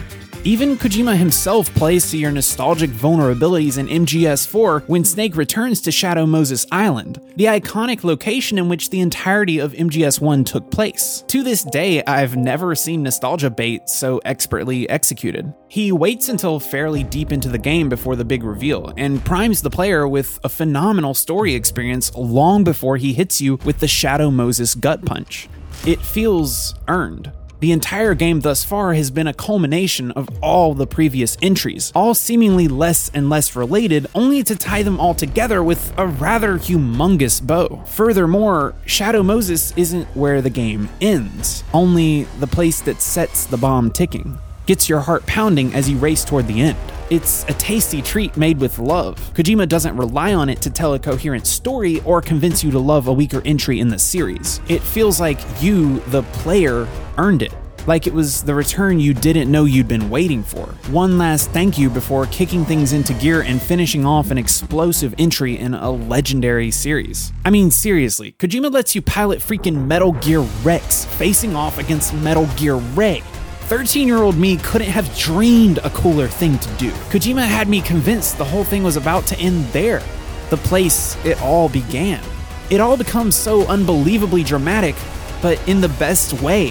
Even 0.44 0.76
Kojima 0.76 1.16
himself 1.16 1.72
plays 1.74 2.10
to 2.10 2.16
your 2.16 2.30
nostalgic 2.30 2.90
vulnerabilities 2.90 3.76
in 3.76 3.88
MGS4 3.88 4.84
when 4.86 5.04
Snake 5.04 5.36
returns 5.36 5.80
to 5.82 5.90
Shadow 5.90 6.26
Moses 6.26 6.64
Island, 6.70 7.20
the 7.34 7.46
iconic 7.46 8.04
location 8.04 8.56
in 8.56 8.68
which 8.68 8.90
the 8.90 9.00
entirety 9.00 9.58
of 9.58 9.72
MGS1 9.72 10.46
took 10.46 10.70
place. 10.70 11.24
To 11.26 11.42
this 11.42 11.64
day, 11.64 12.04
I've 12.04 12.36
never 12.36 12.76
seen 12.76 13.02
nostalgia 13.02 13.50
bait 13.50 13.88
so 13.88 14.20
expertly 14.24 14.88
executed. 14.88 15.52
He 15.68 15.90
waits 15.90 16.28
until 16.28 16.60
fairly 16.60 17.02
deep 17.02 17.32
into 17.32 17.48
the 17.48 17.58
game 17.58 17.88
before 17.88 18.14
the 18.14 18.24
big 18.24 18.44
reveal, 18.44 18.94
and 18.96 19.24
primes 19.24 19.60
the 19.60 19.70
player 19.70 20.06
with 20.06 20.38
a 20.44 20.48
phenomenal 20.48 21.14
story 21.14 21.54
experience 21.54 22.14
long 22.14 22.62
before 22.62 22.96
he 22.96 23.12
hits 23.12 23.40
you 23.40 23.56
with 23.64 23.80
the 23.80 23.88
Shadow 23.88 24.30
Moses 24.30 24.76
gut 24.76 25.04
punch. 25.04 25.48
It 25.84 26.00
feels 26.00 26.74
earned. 26.86 27.32
The 27.60 27.72
entire 27.72 28.14
game 28.14 28.40
thus 28.40 28.62
far 28.62 28.94
has 28.94 29.10
been 29.10 29.26
a 29.26 29.34
culmination 29.34 30.12
of 30.12 30.28
all 30.40 30.74
the 30.74 30.86
previous 30.86 31.36
entries, 31.42 31.90
all 31.92 32.14
seemingly 32.14 32.68
less 32.68 33.10
and 33.12 33.28
less 33.28 33.56
related, 33.56 34.06
only 34.14 34.44
to 34.44 34.54
tie 34.54 34.84
them 34.84 35.00
all 35.00 35.12
together 35.12 35.60
with 35.60 35.92
a 35.98 36.06
rather 36.06 36.56
humongous 36.56 37.44
bow. 37.44 37.82
Furthermore, 37.86 38.74
Shadow 38.86 39.24
Moses 39.24 39.72
isn't 39.76 40.06
where 40.16 40.40
the 40.40 40.50
game 40.50 40.88
ends, 41.00 41.64
only 41.74 42.24
the 42.38 42.46
place 42.46 42.80
that 42.82 43.02
sets 43.02 43.46
the 43.46 43.56
bomb 43.56 43.90
ticking. 43.90 44.38
Gets 44.66 44.88
your 44.88 45.00
heart 45.00 45.26
pounding 45.26 45.74
as 45.74 45.90
you 45.90 45.98
race 45.98 46.24
toward 46.24 46.46
the 46.46 46.60
end. 46.60 46.78
It's 47.10 47.44
a 47.44 47.54
tasty 47.54 48.02
treat 48.02 48.36
made 48.36 48.60
with 48.60 48.78
love. 48.78 49.16
Kojima 49.32 49.66
doesn't 49.66 49.96
rely 49.96 50.34
on 50.34 50.50
it 50.50 50.60
to 50.60 50.68
tell 50.68 50.92
a 50.92 50.98
coherent 50.98 51.46
story 51.46 52.00
or 52.02 52.20
convince 52.20 52.62
you 52.62 52.70
to 52.70 52.78
love 52.78 53.08
a 53.08 53.12
weaker 53.12 53.40
entry 53.46 53.80
in 53.80 53.88
the 53.88 53.98
series. 53.98 54.60
It 54.68 54.82
feels 54.82 55.18
like 55.18 55.40
you, 55.62 56.00
the 56.08 56.22
player, 56.24 56.86
earned 57.16 57.40
it. 57.40 57.54
Like 57.86 58.06
it 58.06 58.12
was 58.12 58.42
the 58.42 58.54
return 58.54 59.00
you 59.00 59.14
didn't 59.14 59.50
know 59.50 59.64
you'd 59.64 59.88
been 59.88 60.10
waiting 60.10 60.42
for. 60.42 60.66
One 60.90 61.16
last 61.16 61.48
thank 61.52 61.78
you 61.78 61.88
before 61.88 62.26
kicking 62.26 62.66
things 62.66 62.92
into 62.92 63.14
gear 63.14 63.40
and 63.40 63.62
finishing 63.62 64.04
off 64.04 64.30
an 64.30 64.36
explosive 64.36 65.14
entry 65.16 65.56
in 65.56 65.72
a 65.72 65.90
legendary 65.90 66.70
series. 66.70 67.32
I 67.46 67.50
mean, 67.50 67.70
seriously, 67.70 68.32
Kojima 68.32 68.70
lets 68.70 68.94
you 68.94 69.00
pilot 69.00 69.38
freaking 69.38 69.86
Metal 69.86 70.12
Gear 70.12 70.40
Rex 70.62 71.06
facing 71.06 71.56
off 71.56 71.78
against 71.78 72.12
Metal 72.12 72.46
Gear 72.58 72.74
Ray. 72.74 73.22
13 73.68 74.08
year 74.08 74.16
old 74.16 74.38
me 74.38 74.56
couldn't 74.56 74.88
have 74.88 75.14
dreamed 75.14 75.76
a 75.84 75.90
cooler 75.90 76.26
thing 76.26 76.58
to 76.58 76.68
do. 76.76 76.90
Kojima 77.10 77.46
had 77.46 77.68
me 77.68 77.82
convinced 77.82 78.38
the 78.38 78.44
whole 78.44 78.64
thing 78.64 78.82
was 78.82 78.96
about 78.96 79.26
to 79.26 79.38
end 79.38 79.62
there, 79.66 80.02
the 80.48 80.56
place 80.56 81.22
it 81.22 81.38
all 81.42 81.68
began. 81.68 82.24
It 82.70 82.80
all 82.80 82.96
becomes 82.96 83.36
so 83.36 83.66
unbelievably 83.66 84.44
dramatic, 84.44 84.94
but 85.42 85.60
in 85.68 85.82
the 85.82 85.90
best 85.90 86.40
way. 86.40 86.70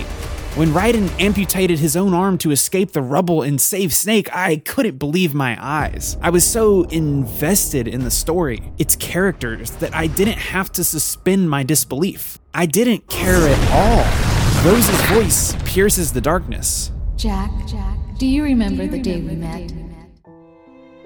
When 0.56 0.70
Raiden 0.70 1.12
amputated 1.20 1.78
his 1.78 1.96
own 1.96 2.16
arm 2.16 2.40
to 2.40 2.50
escape 2.50 2.94
the 2.94 3.04
rubble 3.04 3.44
and 3.44 3.62
save 3.62 3.94
Snake, 3.94 4.36
I 4.36 4.58
couldn't 4.58 4.98
believe 4.98 5.36
my 5.36 5.56
eyes. 5.64 6.18
I 6.20 6.32
was 6.32 6.44
so 6.44 6.82
invested 6.86 7.88
in 7.88 8.06
the 8.06 8.10
story, 8.10 8.72
its 8.80 8.96
characters, 8.96 9.70
that 9.74 9.94
I 9.94 10.08
didn't 10.08 10.40
have 10.40 10.72
to 10.72 10.84
suspend 10.84 11.48
my 11.48 11.62
disbelief. 11.62 12.40
I 12.56 12.66
didn't 12.66 13.08
care 13.08 13.48
at 13.48 13.72
all. 13.72 14.27
Rose's 14.66 15.02
voice 15.04 15.56
pierces 15.66 16.12
the 16.12 16.20
darkness. 16.20 16.92
Jack, 17.16 17.52
Jack, 17.68 17.96
do 18.18 18.26
you 18.26 18.44
remember 18.44 18.88
the 18.88 19.00
day 19.00 19.22
we 19.22 19.36
met? 19.36 19.72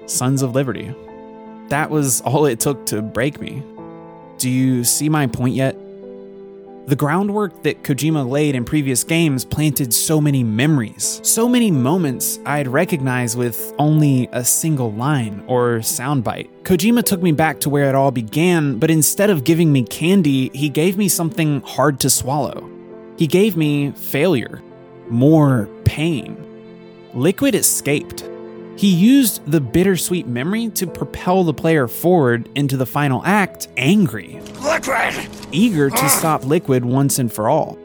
Sons 0.06 0.42
of 0.42 0.54
Liberty. 0.54 0.92
That 1.68 1.90
was 1.90 2.22
all 2.22 2.46
it 2.46 2.58
took 2.60 2.86
to 2.86 3.02
break 3.02 3.40
me. 3.40 3.62
Do 4.38 4.50
you 4.50 4.84
see 4.84 5.08
my 5.08 5.26
point 5.26 5.54
yet? 5.54 5.76
The 6.86 6.96
groundwork 6.96 7.62
that 7.62 7.84
Kojima 7.84 8.28
laid 8.28 8.56
in 8.56 8.64
previous 8.64 9.04
games 9.04 9.44
planted 9.44 9.94
so 9.94 10.20
many 10.20 10.42
memories, 10.42 11.20
so 11.22 11.48
many 11.48 11.70
moments 11.70 12.40
I'd 12.44 12.66
recognize 12.66 13.36
with 13.36 13.72
only 13.78 14.28
a 14.32 14.44
single 14.44 14.92
line 14.92 15.44
or 15.46 15.78
soundbite. 15.78 16.48
Kojima 16.64 17.04
took 17.04 17.22
me 17.22 17.30
back 17.32 17.60
to 17.60 17.70
where 17.70 17.88
it 17.88 17.94
all 17.94 18.10
began, 18.10 18.78
but 18.78 18.90
instead 18.90 19.30
of 19.30 19.44
giving 19.44 19.70
me 19.70 19.84
candy, 19.84 20.50
he 20.54 20.68
gave 20.68 20.96
me 20.96 21.06
something 21.06 21.60
hard 21.60 22.00
to 22.00 22.10
swallow. 22.10 22.68
He 23.16 23.26
gave 23.26 23.56
me 23.56 23.92
failure, 23.92 24.62
more 25.08 25.68
pain. 25.84 26.36
Liquid 27.14 27.54
escaped. 27.54 28.28
He 28.76 28.88
used 28.88 29.44
the 29.46 29.60
bittersweet 29.60 30.26
memory 30.26 30.70
to 30.70 30.86
propel 30.86 31.44
the 31.44 31.52
player 31.52 31.86
forward 31.86 32.48
into 32.54 32.76
the 32.76 32.86
final 32.86 33.22
act 33.24 33.68
angry, 33.76 34.40
Liquid! 34.62 35.28
eager 35.52 35.90
to 35.90 35.96
ah! 35.96 36.08
stop 36.08 36.44
Liquid 36.44 36.84
once 36.84 37.18
and 37.18 37.32
for 37.32 37.48
all. 37.48 37.78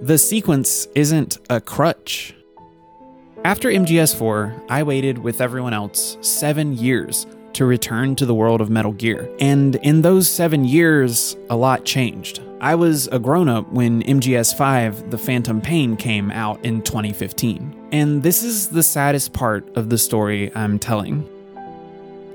The 0.00 0.16
sequence 0.16 0.88
isn't 0.94 1.38
a 1.50 1.60
crutch. 1.60 2.34
After 3.44 3.68
MGS4, 3.68 4.64
I 4.70 4.82
waited 4.82 5.18
with 5.18 5.40
everyone 5.40 5.74
else 5.74 6.16
seven 6.20 6.76
years 6.76 7.26
to 7.54 7.64
return 7.64 8.16
to 8.16 8.26
the 8.26 8.34
world 8.34 8.60
of 8.60 8.70
Metal 8.70 8.92
Gear. 8.92 9.30
And 9.40 9.76
in 9.76 10.02
those 10.02 10.30
seven 10.30 10.64
years, 10.64 11.36
a 11.48 11.56
lot 11.56 11.84
changed. 11.84 12.42
I 12.60 12.74
was 12.74 13.06
a 13.08 13.18
grown 13.18 13.48
up 13.48 13.70
when 13.72 14.02
MGS5 14.02 15.10
The 15.10 15.18
Phantom 15.18 15.60
Pain 15.60 15.96
came 15.96 16.30
out 16.30 16.62
in 16.64 16.82
2015. 16.82 17.88
And 17.92 18.22
this 18.22 18.42
is 18.42 18.68
the 18.68 18.82
saddest 18.82 19.32
part 19.32 19.66
of 19.76 19.88
the 19.88 19.98
story 19.98 20.54
I'm 20.54 20.78
telling. 20.78 21.28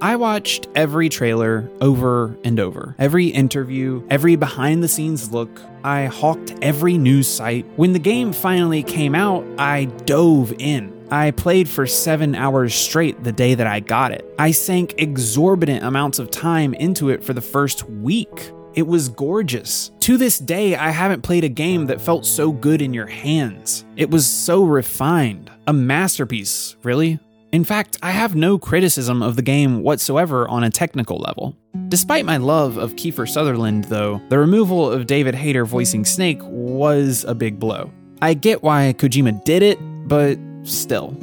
I 0.02 0.18
watched 0.18 0.68
every 0.76 1.10
trailer 1.10 1.70
over 1.80 2.38
and 2.44 2.60
over, 2.60 2.96
every 3.00 3.28
interview, 3.28 4.06
every 4.10 4.36
behind 4.36 4.84
the 4.84 4.88
scenes 4.88 5.32
look. 5.32 5.62
I 5.84 6.06
hawked 6.06 6.54
every 6.62 6.98
news 6.98 7.28
site. 7.28 7.66
When 7.78 7.94
the 7.94 8.00
game 8.00 8.34
finally 8.34 8.84
came 8.84 9.16
out, 9.16 9.46
I 9.58 9.86
dove 9.86 10.54
in. 10.60 10.94
I 11.12 11.32
played 11.32 11.70
for 11.70 11.88
seven 11.88 12.36
hours 12.36 12.74
straight 12.74 13.24
the 13.24 13.32
day 13.32 13.56
that 13.56 13.68
I 13.68 13.80
got 13.80 14.12
it. 14.12 14.26
I 14.38 14.52
sank 14.52 14.96
exorbitant 14.98 15.84
amounts 15.84 16.20
of 16.20 16.30
time 16.30 16.74
into 16.74 17.10
it 17.10 17.24
for 17.24 17.34
the 17.34 17.42
first 17.42 17.84
week. 17.90 18.52
It 18.74 18.88
was 18.88 19.08
gorgeous. 19.08 19.92
To 20.02 20.18
this 20.18 20.38
day, 20.38 20.76
I 20.76 20.90
haven't 20.90 21.22
played 21.22 21.46
a 21.46 21.50
game 21.50 21.86
that 21.86 22.02
felt 22.02 22.26
so 22.26 22.52
good 22.52 22.82
in 22.82 22.94
your 22.94 23.08
hands. 23.08 23.86
It 23.96 24.10
was 24.10 24.28
so 24.28 24.66
refined. 24.66 25.50
A 25.68 25.74
masterpiece, 25.74 26.76
really. 26.84 27.20
In 27.56 27.64
fact, 27.64 27.96
I 28.04 28.12
have 28.12 28.36
no 28.36 28.60
criticism 28.60 29.24
of 29.24 29.38
the 29.38 29.42
game 29.42 29.82
whatsoever 29.82 30.46
on 30.50 30.66
a 30.66 30.70
technical 30.70 31.20
level. 31.20 31.56
Despite 31.88 32.26
my 32.26 32.36
love 32.36 32.76
of 32.76 32.98
Kiefer 32.98 33.30
Sutherland, 33.30 33.86
though, 33.86 34.22
the 34.28 34.38
removal 34.38 34.92
of 34.92 35.08
David 35.08 35.36
Hayter 35.36 35.64
voicing 35.64 36.04
Snake 36.04 36.40
was 36.42 37.24
a 37.24 37.34
big 37.34 37.58
blow. 37.58 37.94
I 38.22 38.34
get 38.34 38.62
why 38.62 38.94
Kojima 38.98 39.46
did 39.46 39.64
it, 39.64 39.80
but 40.06 40.38
still. 40.64 41.16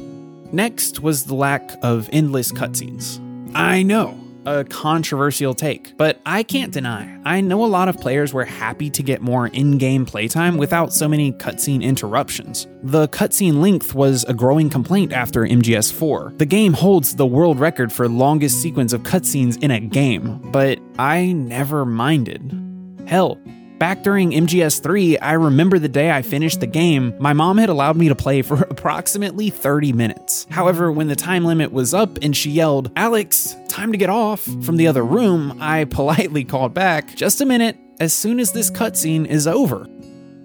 Next 0.52 1.00
was 1.00 1.26
the 1.26 1.34
lack 1.34 1.70
of 1.82 2.08
endless 2.14 2.50
cutscenes. 2.50 3.20
I 3.54 3.82
know, 3.82 4.18
a 4.46 4.64
controversial 4.64 5.54
take, 5.54 5.96
but 5.96 6.20
I 6.26 6.42
can't 6.42 6.72
deny. 6.72 7.18
I 7.24 7.40
know 7.40 7.64
a 7.64 7.66
lot 7.66 7.88
of 7.88 7.98
players 7.98 8.34
were 8.34 8.44
happy 8.44 8.90
to 8.90 9.02
get 9.02 9.22
more 9.22 9.48
in 9.48 9.78
game 9.78 10.04
playtime 10.04 10.56
without 10.56 10.92
so 10.92 11.08
many 11.08 11.32
cutscene 11.32 11.82
interruptions. 11.82 12.66
The 12.82 13.08
cutscene 13.08 13.60
length 13.60 13.94
was 13.94 14.24
a 14.24 14.34
growing 14.34 14.70
complaint 14.70 15.12
after 15.12 15.42
MGS4. 15.42 16.38
The 16.38 16.46
game 16.46 16.72
holds 16.72 17.16
the 17.16 17.26
world 17.26 17.60
record 17.60 17.92
for 17.92 18.08
longest 18.08 18.60
sequence 18.60 18.92
of 18.92 19.02
cutscenes 19.02 19.62
in 19.62 19.70
a 19.70 19.80
game, 19.80 20.38
but 20.50 20.78
I 20.98 21.32
never 21.32 21.84
minded. 21.84 22.58
Hell, 23.06 23.38
Back 23.82 24.04
during 24.04 24.30
MGS3, 24.30 25.18
I 25.20 25.32
remember 25.32 25.76
the 25.76 25.88
day 25.88 26.12
I 26.12 26.22
finished 26.22 26.60
the 26.60 26.68
game, 26.68 27.16
my 27.18 27.32
mom 27.32 27.58
had 27.58 27.68
allowed 27.68 27.96
me 27.96 28.08
to 28.10 28.14
play 28.14 28.40
for 28.42 28.54
approximately 28.70 29.50
30 29.50 29.92
minutes. 29.92 30.46
However, 30.50 30.92
when 30.92 31.08
the 31.08 31.16
time 31.16 31.44
limit 31.44 31.72
was 31.72 31.92
up 31.92 32.16
and 32.22 32.36
she 32.36 32.52
yelled, 32.52 32.92
Alex, 32.94 33.56
time 33.68 33.90
to 33.90 33.98
get 33.98 34.08
off, 34.08 34.42
from 34.64 34.76
the 34.76 34.86
other 34.86 35.04
room, 35.04 35.58
I 35.60 35.82
politely 35.90 36.44
called 36.44 36.74
back, 36.74 37.16
just 37.16 37.40
a 37.40 37.44
minute, 37.44 37.76
as 37.98 38.14
soon 38.14 38.38
as 38.38 38.52
this 38.52 38.70
cutscene 38.70 39.26
is 39.26 39.48
over. 39.48 39.88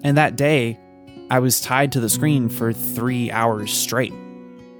And 0.02 0.16
that 0.16 0.34
day, 0.34 0.76
I 1.30 1.38
was 1.38 1.60
tied 1.60 1.92
to 1.92 2.00
the 2.00 2.08
screen 2.08 2.48
for 2.48 2.72
three 2.72 3.30
hours 3.30 3.72
straight. 3.72 4.14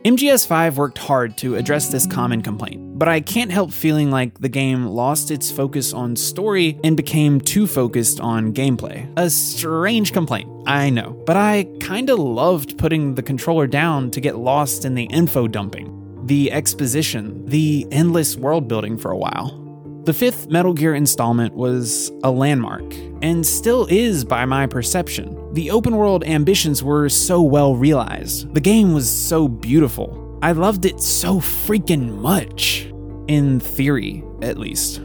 MGS5 0.04 0.76
worked 0.76 0.96
hard 0.96 1.37
to 1.38 1.56
address 1.56 1.88
this 1.88 2.06
common 2.06 2.40
complaint, 2.40 2.96
but 2.96 3.08
I 3.08 3.20
can't 3.20 3.50
help 3.50 3.72
feeling 3.72 4.12
like 4.12 4.38
the 4.38 4.48
game 4.48 4.87
lost 4.87 5.32
its 5.32 5.50
focus 5.50 5.92
on 5.92 6.14
story 6.14 6.78
and 6.84 6.96
became 6.96 7.40
too 7.40 7.66
focused 7.66 8.20
on 8.20 8.54
gameplay. 8.54 9.12
A 9.18 9.28
strange 9.28 10.12
complaint, 10.12 10.48
I 10.66 10.88
know, 10.90 11.20
but 11.26 11.37
I 11.37 11.64
kinda 11.80 12.14
loved 12.14 12.78
putting 12.78 13.16
the 13.16 13.24
controller 13.24 13.66
down 13.66 14.12
to 14.12 14.20
get 14.20 14.38
lost 14.38 14.84
in 14.84 14.94
the 14.94 15.04
info 15.04 15.48
dumping, 15.48 15.92
the 16.26 16.52
exposition, 16.52 17.44
the 17.46 17.84
endless 17.90 18.37
world 18.37 18.68
building 18.68 18.98
for 18.98 19.11
a 19.11 19.18
while. 19.18 19.67
The 20.08 20.14
fifth 20.14 20.48
Metal 20.48 20.72
Gear 20.72 20.94
installment 20.94 21.52
was 21.52 22.10
a 22.24 22.30
landmark, 22.30 22.94
and 23.20 23.46
still 23.46 23.86
is 23.90 24.24
by 24.24 24.46
my 24.46 24.66
perception. 24.66 25.52
The 25.52 25.70
open 25.70 25.96
world 25.96 26.24
ambitions 26.24 26.82
were 26.82 27.10
so 27.10 27.42
well 27.42 27.76
realized. 27.76 28.54
The 28.54 28.60
game 28.62 28.94
was 28.94 29.06
so 29.06 29.48
beautiful. 29.48 30.38
I 30.40 30.52
loved 30.52 30.86
it 30.86 30.98
so 31.00 31.40
freaking 31.40 32.22
much. 32.22 32.90
In 33.28 33.60
theory, 33.60 34.24
at 34.40 34.56
least. 34.56 35.02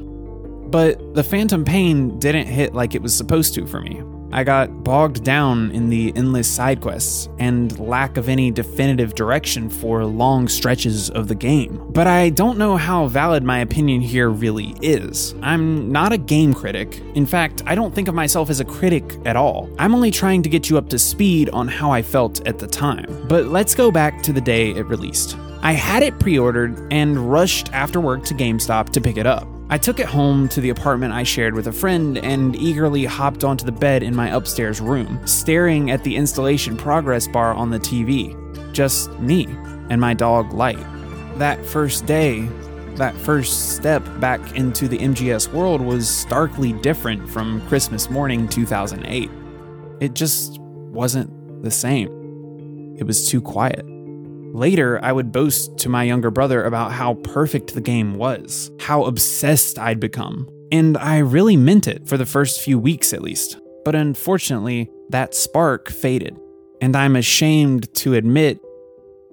But 0.71 1.15
the 1.15 1.23
Phantom 1.25 1.65
Pain 1.65 2.17
didn't 2.17 2.47
hit 2.47 2.73
like 2.73 2.95
it 2.95 3.01
was 3.01 3.13
supposed 3.13 3.53
to 3.55 3.67
for 3.67 3.81
me. 3.81 4.01
I 4.33 4.43
got 4.43 4.83
bogged 4.83 5.23
down 5.23 5.69
in 5.71 5.89
the 5.89 6.11
endless 6.15 6.49
side 6.49 6.81
quests 6.81 7.29
and 7.37 7.77
lack 7.77 8.17
of 8.17 8.27
any 8.27 8.49
definitive 8.49 9.13
direction 9.13 9.69
for 9.69 10.03
long 10.05 10.47
stretches 10.47 11.11
of 11.11 11.27
the 11.27 11.35
game. 11.35 11.79
But 11.91 12.07
I 12.07 12.29
don't 12.29 12.57
know 12.57 12.75
how 12.75 13.05
valid 13.05 13.43
my 13.43 13.59
opinion 13.59 14.01
here 14.01 14.29
really 14.29 14.75
is. 14.81 15.35
I'm 15.43 15.91
not 15.91 16.13
a 16.13 16.17
game 16.17 16.51
critic. 16.51 16.99
In 17.13 17.27
fact, 17.27 17.61
I 17.67 17.75
don't 17.75 17.93
think 17.93 18.07
of 18.07 18.15
myself 18.15 18.49
as 18.49 18.59
a 18.59 18.65
critic 18.65 19.19
at 19.25 19.35
all. 19.35 19.69
I'm 19.77 19.93
only 19.93 20.09
trying 20.09 20.41
to 20.41 20.49
get 20.49 20.67
you 20.67 20.79
up 20.79 20.89
to 20.89 20.97
speed 20.97 21.51
on 21.51 21.67
how 21.67 21.91
I 21.91 22.01
felt 22.01 22.45
at 22.47 22.57
the 22.57 22.67
time. 22.67 23.27
But 23.29 23.45
let's 23.45 23.75
go 23.75 23.91
back 23.91 24.23
to 24.23 24.33
the 24.33 24.41
day 24.41 24.71
it 24.71 24.87
released. 24.87 25.37
I 25.61 25.73
had 25.73 26.01
it 26.01 26.19
pre 26.19 26.39
ordered 26.39 26.91
and 26.91 27.31
rushed 27.31 27.71
after 27.71 28.01
work 28.01 28.25
to 28.25 28.33
GameStop 28.33 28.89
to 28.89 28.99
pick 28.99 29.17
it 29.17 29.27
up. 29.27 29.47
I 29.69 29.77
took 29.77 29.99
it 29.99 30.05
home 30.05 30.49
to 30.49 30.61
the 30.61 30.69
apartment 30.69 31.13
I 31.13 31.23
shared 31.23 31.55
with 31.55 31.67
a 31.67 31.71
friend 31.71 32.17
and 32.17 32.55
eagerly 32.55 33.05
hopped 33.05 33.43
onto 33.43 33.65
the 33.65 33.71
bed 33.71 34.03
in 34.03 34.15
my 34.15 34.29
upstairs 34.29 34.81
room, 34.81 35.25
staring 35.25 35.89
at 35.89 36.03
the 36.03 36.15
installation 36.15 36.77
progress 36.77 37.27
bar 37.27 37.53
on 37.53 37.69
the 37.69 37.79
TV. 37.79 38.35
Just 38.73 39.11
me 39.19 39.45
and 39.89 39.99
my 39.99 40.13
dog 40.13 40.53
Light. 40.53 40.79
That 41.37 41.65
first 41.65 42.05
day, 42.05 42.41
that 42.95 43.15
first 43.15 43.75
step 43.75 44.03
back 44.19 44.55
into 44.55 44.87
the 44.87 44.99
MGS 44.99 45.51
world 45.51 45.81
was 45.81 46.09
starkly 46.09 46.73
different 46.73 47.27
from 47.29 47.65
Christmas 47.67 48.09
morning 48.09 48.47
2008. 48.47 49.31
It 49.99 50.13
just 50.13 50.59
wasn't 50.59 51.63
the 51.63 51.71
same. 51.71 52.95
It 52.99 53.05
was 53.05 53.29
too 53.29 53.41
quiet. 53.41 53.85
Later, 54.53 54.99
I 55.03 55.11
would 55.11 55.31
boast 55.31 55.79
to 55.79 55.89
my 55.89 56.03
younger 56.03 56.29
brother 56.29 56.63
about 56.63 56.91
how 56.91 57.15
perfect 57.15 57.73
the 57.73 57.81
game 57.81 58.13
was, 58.13 58.69
how 58.79 59.05
obsessed 59.05 59.79
I'd 59.79 59.99
become. 59.99 60.47
And 60.71 60.95
I 60.95 61.17
really 61.17 61.57
meant 61.57 61.87
it 61.87 62.07
for 62.07 62.17
the 62.17 62.25
first 62.27 62.61
few 62.61 62.77
weeks 62.77 63.13
at 63.13 63.23
least. 63.23 63.57
But 63.83 63.95
unfortunately, 63.95 64.91
that 65.09 65.33
spark 65.33 65.89
faded. 65.89 66.37
And 66.81 66.95
I'm 66.95 67.15
ashamed 67.15 67.91
to 67.95 68.13
admit 68.13 68.59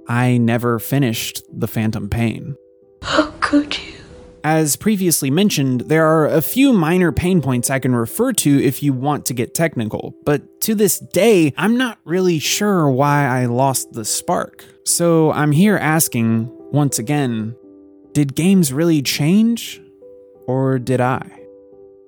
I 0.08 0.38
never 0.38 0.78
finished 0.78 1.42
The 1.52 1.68
Phantom 1.68 2.08
Pain. 2.08 2.56
How 3.02 3.30
could 3.40 3.76
you? 3.78 3.89
As 4.42 4.76
previously 4.76 5.30
mentioned, 5.30 5.82
there 5.82 6.06
are 6.06 6.26
a 6.26 6.40
few 6.40 6.72
minor 6.72 7.12
pain 7.12 7.42
points 7.42 7.68
I 7.68 7.78
can 7.78 7.94
refer 7.94 8.32
to 8.32 8.62
if 8.62 8.82
you 8.82 8.92
want 8.92 9.26
to 9.26 9.34
get 9.34 9.54
technical, 9.54 10.14
but 10.24 10.60
to 10.62 10.74
this 10.74 10.98
day, 10.98 11.52
I'm 11.58 11.76
not 11.76 11.98
really 12.04 12.38
sure 12.38 12.90
why 12.90 13.26
I 13.26 13.46
lost 13.46 13.92
the 13.92 14.04
spark. 14.04 14.64
So 14.86 15.30
I'm 15.32 15.52
here 15.52 15.76
asking, 15.76 16.50
once 16.72 16.98
again, 16.98 17.54
did 18.12 18.34
games 18.34 18.72
really 18.72 19.02
change? 19.02 19.80
Or 20.46 20.78
did 20.78 21.00
I? 21.00 21.40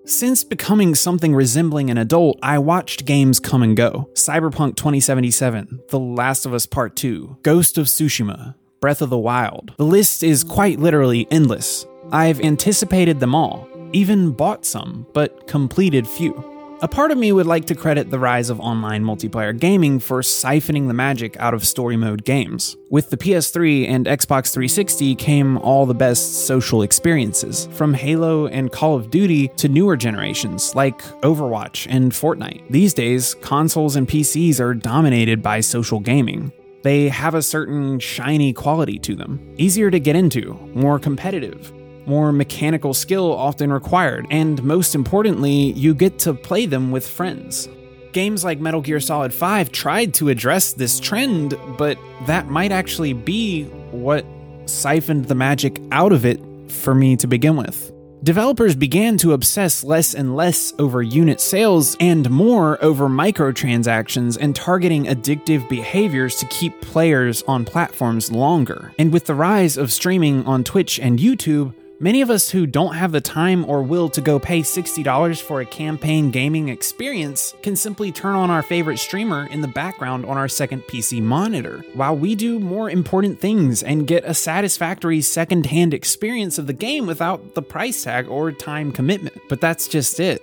Since 0.04 0.42
becoming 0.42 0.94
something 0.94 1.34
resembling 1.34 1.90
an 1.90 1.98
adult, 1.98 2.38
I 2.42 2.58
watched 2.58 3.04
games 3.04 3.38
come 3.38 3.62
and 3.62 3.76
go. 3.76 4.08
Cyberpunk 4.14 4.76
2077, 4.76 5.80
The 5.90 5.98
Last 5.98 6.46
of 6.46 6.54
Us 6.54 6.66
Part 6.66 6.96
2, 6.96 7.38
Ghost 7.42 7.78
of 7.78 7.86
Tsushima, 7.86 8.56
Breath 8.80 9.00
of 9.00 9.10
the 9.10 9.18
Wild. 9.18 9.74
The 9.76 9.84
list 9.84 10.24
is 10.24 10.42
quite 10.42 10.80
literally 10.80 11.28
endless. 11.30 11.86
I've 12.10 12.40
anticipated 12.40 13.20
them 13.20 13.34
all, 13.34 13.68
even 13.92 14.32
bought 14.32 14.64
some, 14.64 15.06
but 15.12 15.46
completed 15.46 16.08
few. 16.08 16.48
A 16.82 16.88
part 16.88 17.12
of 17.12 17.18
me 17.18 17.30
would 17.30 17.46
like 17.46 17.66
to 17.66 17.76
credit 17.76 18.10
the 18.10 18.18
rise 18.18 18.50
of 18.50 18.58
online 18.58 19.04
multiplayer 19.04 19.56
gaming 19.56 20.00
for 20.00 20.20
siphoning 20.20 20.88
the 20.88 20.94
magic 20.94 21.36
out 21.36 21.54
of 21.54 21.64
story 21.64 21.96
mode 21.96 22.24
games. 22.24 22.76
With 22.90 23.10
the 23.10 23.16
PS3 23.16 23.88
and 23.88 24.06
Xbox 24.06 24.52
360 24.52 25.14
came 25.14 25.58
all 25.58 25.86
the 25.86 25.94
best 25.94 26.44
social 26.44 26.82
experiences, 26.82 27.68
from 27.70 27.94
Halo 27.94 28.48
and 28.48 28.72
Call 28.72 28.96
of 28.96 29.10
Duty 29.10 29.46
to 29.58 29.68
newer 29.68 29.96
generations 29.96 30.74
like 30.74 31.00
Overwatch 31.20 31.86
and 31.88 32.10
Fortnite. 32.10 32.68
These 32.68 32.94
days, 32.94 33.36
consoles 33.36 33.94
and 33.94 34.08
PCs 34.08 34.58
are 34.58 34.74
dominated 34.74 35.40
by 35.40 35.60
social 35.60 36.00
gaming. 36.00 36.50
They 36.82 37.08
have 37.10 37.36
a 37.36 37.42
certain 37.42 38.00
shiny 38.00 38.52
quality 38.52 38.98
to 38.98 39.14
them, 39.14 39.54
easier 39.56 39.88
to 39.88 40.00
get 40.00 40.16
into, 40.16 40.54
more 40.74 40.98
competitive, 40.98 41.72
more 42.06 42.32
mechanical 42.32 42.94
skill 42.94 43.32
often 43.32 43.72
required, 43.72 44.26
and 44.30 44.62
most 44.62 44.94
importantly, 44.94 45.72
you 45.72 45.94
get 45.94 46.18
to 46.20 46.34
play 46.34 46.66
them 46.66 46.90
with 46.90 47.06
friends. 47.06 47.68
Games 48.12 48.44
like 48.44 48.60
Metal 48.60 48.80
Gear 48.80 49.00
Solid 49.00 49.32
5 49.32 49.72
tried 49.72 50.14
to 50.14 50.28
address 50.28 50.74
this 50.74 51.00
trend, 51.00 51.54
but 51.78 51.98
that 52.26 52.48
might 52.48 52.72
actually 52.72 53.14
be 53.14 53.64
what 53.90 54.26
siphoned 54.66 55.26
the 55.26 55.34
magic 55.34 55.80
out 55.90 56.12
of 56.12 56.26
it 56.26 56.40
for 56.70 56.94
me 56.94 57.16
to 57.16 57.26
begin 57.26 57.56
with. 57.56 57.92
Developers 58.22 58.76
began 58.76 59.16
to 59.18 59.32
obsess 59.32 59.82
less 59.82 60.14
and 60.14 60.36
less 60.36 60.72
over 60.78 61.02
unit 61.02 61.40
sales 61.40 61.96
and 61.98 62.30
more 62.30 62.78
over 62.84 63.08
microtransactions 63.08 64.38
and 64.40 64.54
targeting 64.54 65.06
addictive 65.06 65.68
behaviors 65.68 66.36
to 66.36 66.46
keep 66.46 66.80
players 66.80 67.42
on 67.48 67.64
platforms 67.64 68.30
longer. 68.30 68.92
And 68.96 69.12
with 69.12 69.26
the 69.26 69.34
rise 69.34 69.76
of 69.76 69.90
streaming 69.90 70.46
on 70.46 70.62
Twitch 70.62 71.00
and 71.00 71.18
YouTube, 71.18 71.74
Many 72.02 72.20
of 72.20 72.30
us 72.30 72.50
who 72.50 72.66
don't 72.66 72.96
have 72.96 73.12
the 73.12 73.20
time 73.20 73.64
or 73.64 73.80
will 73.80 74.08
to 74.08 74.20
go 74.20 74.40
pay 74.40 74.62
$60 74.62 75.40
for 75.40 75.60
a 75.60 75.64
campaign 75.64 76.32
gaming 76.32 76.68
experience 76.68 77.54
can 77.62 77.76
simply 77.76 78.10
turn 78.10 78.34
on 78.34 78.50
our 78.50 78.60
favorite 78.64 78.98
streamer 78.98 79.46
in 79.46 79.60
the 79.60 79.68
background 79.68 80.26
on 80.26 80.36
our 80.36 80.48
second 80.48 80.82
PC 80.88 81.22
monitor, 81.22 81.84
while 81.94 82.16
we 82.16 82.34
do 82.34 82.58
more 82.58 82.90
important 82.90 83.38
things 83.38 83.84
and 83.84 84.08
get 84.08 84.24
a 84.24 84.34
satisfactory 84.34 85.20
second 85.20 85.66
hand 85.66 85.94
experience 85.94 86.58
of 86.58 86.66
the 86.66 86.72
game 86.72 87.06
without 87.06 87.54
the 87.54 87.62
price 87.62 88.02
tag 88.02 88.26
or 88.26 88.50
time 88.50 88.90
commitment. 88.90 89.40
But 89.48 89.60
that's 89.60 89.86
just 89.86 90.18
it. 90.18 90.42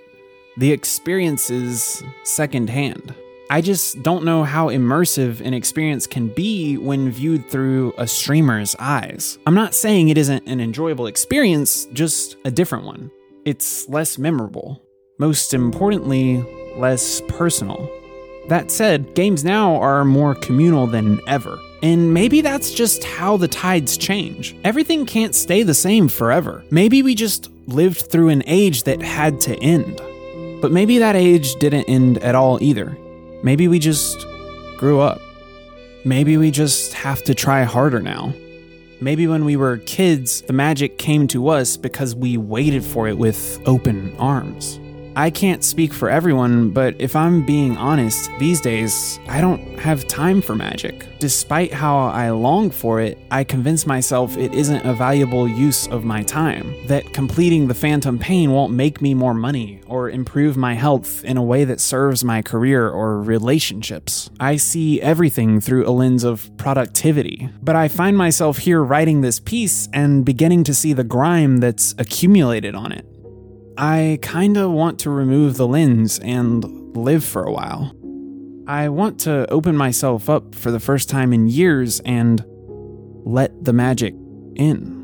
The 0.56 0.72
experience 0.72 1.50
is 1.50 2.02
second 2.24 2.70
hand. 2.70 3.14
I 3.52 3.60
just 3.60 4.00
don't 4.04 4.24
know 4.24 4.44
how 4.44 4.68
immersive 4.68 5.40
an 5.40 5.54
experience 5.54 6.06
can 6.06 6.28
be 6.28 6.78
when 6.78 7.10
viewed 7.10 7.50
through 7.50 7.92
a 7.98 8.06
streamer's 8.06 8.76
eyes. 8.78 9.40
I'm 9.44 9.56
not 9.56 9.74
saying 9.74 10.08
it 10.08 10.16
isn't 10.16 10.46
an 10.46 10.60
enjoyable 10.60 11.08
experience, 11.08 11.86
just 11.86 12.36
a 12.44 12.52
different 12.52 12.84
one. 12.84 13.10
It's 13.44 13.88
less 13.88 14.18
memorable. 14.18 14.80
Most 15.18 15.52
importantly, 15.52 16.46
less 16.76 17.22
personal. 17.22 17.90
That 18.46 18.70
said, 18.70 19.16
games 19.16 19.42
now 19.42 19.74
are 19.80 20.04
more 20.04 20.36
communal 20.36 20.86
than 20.86 21.20
ever. 21.26 21.58
And 21.82 22.14
maybe 22.14 22.42
that's 22.42 22.72
just 22.72 23.02
how 23.02 23.36
the 23.36 23.48
tides 23.48 23.96
change. 23.96 24.54
Everything 24.62 25.04
can't 25.06 25.34
stay 25.34 25.64
the 25.64 25.74
same 25.74 26.06
forever. 26.06 26.62
Maybe 26.70 27.02
we 27.02 27.16
just 27.16 27.50
lived 27.66 28.12
through 28.12 28.28
an 28.28 28.44
age 28.46 28.84
that 28.84 29.02
had 29.02 29.40
to 29.40 29.60
end. 29.60 30.00
But 30.62 30.70
maybe 30.70 30.98
that 30.98 31.16
age 31.16 31.56
didn't 31.56 31.88
end 31.88 32.18
at 32.18 32.36
all 32.36 32.62
either. 32.62 32.96
Maybe 33.42 33.68
we 33.68 33.78
just 33.78 34.26
grew 34.76 35.00
up. 35.00 35.20
Maybe 36.04 36.36
we 36.36 36.50
just 36.50 36.94
have 36.94 37.22
to 37.24 37.34
try 37.34 37.64
harder 37.64 38.00
now. 38.00 38.34
Maybe 39.00 39.26
when 39.26 39.44
we 39.44 39.56
were 39.56 39.78
kids, 39.78 40.42
the 40.42 40.52
magic 40.52 40.98
came 40.98 41.26
to 41.28 41.48
us 41.48 41.76
because 41.76 42.14
we 42.14 42.36
waited 42.36 42.84
for 42.84 43.08
it 43.08 43.16
with 43.16 43.60
open 43.66 44.14
arms. 44.18 44.78
I 45.16 45.30
can't 45.30 45.64
speak 45.64 45.92
for 45.92 46.08
everyone, 46.08 46.70
but 46.70 46.94
if 46.98 47.16
I'm 47.16 47.44
being 47.44 47.76
honest, 47.76 48.30
these 48.38 48.60
days, 48.60 49.18
I 49.28 49.40
don't 49.40 49.78
have 49.78 50.06
time 50.06 50.40
for 50.40 50.54
magic. 50.54 51.06
Despite 51.18 51.72
how 51.72 51.98
I 51.98 52.30
long 52.30 52.70
for 52.70 53.00
it, 53.00 53.18
I 53.30 53.44
convince 53.44 53.86
myself 53.86 54.36
it 54.36 54.54
isn't 54.54 54.86
a 54.86 54.94
valuable 54.94 55.48
use 55.48 55.88
of 55.88 56.04
my 56.04 56.22
time, 56.22 56.74
that 56.86 57.12
completing 57.12 57.66
the 57.66 57.74
phantom 57.74 58.18
pain 58.18 58.52
won't 58.52 58.72
make 58.72 59.02
me 59.02 59.12
more 59.14 59.34
money 59.34 59.80
or 59.86 60.08
improve 60.08 60.56
my 60.56 60.74
health 60.74 61.24
in 61.24 61.36
a 61.36 61.42
way 61.42 61.64
that 61.64 61.80
serves 61.80 62.22
my 62.22 62.40
career 62.40 62.88
or 62.88 63.20
relationships. 63.20 64.30
I 64.38 64.56
see 64.56 65.00
everything 65.02 65.60
through 65.60 65.88
a 65.88 65.90
lens 65.90 66.24
of 66.24 66.50
productivity, 66.56 67.48
but 67.62 67.76
I 67.76 67.88
find 67.88 68.16
myself 68.16 68.58
here 68.58 68.82
writing 68.82 69.20
this 69.20 69.40
piece 69.40 69.88
and 69.92 70.24
beginning 70.24 70.64
to 70.64 70.74
see 70.74 70.92
the 70.92 71.04
grime 71.04 71.58
that's 71.58 71.94
accumulated 71.98 72.74
on 72.74 72.92
it. 72.92 73.04
I 73.82 74.18
kinda 74.20 74.68
want 74.68 74.98
to 75.00 75.10
remove 75.10 75.56
the 75.56 75.66
lens 75.66 76.18
and 76.18 76.94
live 76.94 77.24
for 77.24 77.44
a 77.44 77.50
while. 77.50 77.94
I 78.66 78.90
want 78.90 79.18
to 79.20 79.50
open 79.50 79.74
myself 79.74 80.28
up 80.28 80.54
for 80.54 80.70
the 80.70 80.78
first 80.78 81.08
time 81.08 81.32
in 81.32 81.48
years 81.48 81.98
and 82.00 82.44
let 83.24 83.64
the 83.64 83.72
magic 83.72 84.14
in. 84.54 85.00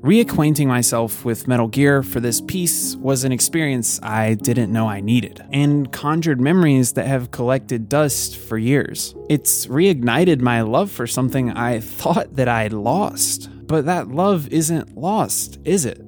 Reacquainting 0.00 0.68
myself 0.68 1.26
with 1.26 1.46
Metal 1.48 1.68
Gear 1.68 2.02
for 2.02 2.18
this 2.18 2.40
piece 2.40 2.96
was 2.96 3.24
an 3.24 3.32
experience 3.32 4.00
I 4.02 4.36
didn't 4.36 4.72
know 4.72 4.88
I 4.88 5.02
needed, 5.02 5.44
and 5.52 5.92
conjured 5.92 6.40
memories 6.40 6.94
that 6.94 7.06
have 7.06 7.30
collected 7.30 7.90
dust 7.90 8.38
for 8.38 8.56
years. 8.56 9.14
It's 9.28 9.66
reignited 9.66 10.40
my 10.40 10.62
love 10.62 10.90
for 10.90 11.06
something 11.06 11.50
I 11.50 11.80
thought 11.80 12.36
that 12.36 12.48
I'd 12.48 12.72
lost. 12.72 13.50
But 13.66 13.84
that 13.84 14.08
love 14.08 14.48
isn't 14.48 14.96
lost, 14.96 15.58
is 15.66 15.84
it? 15.84 16.00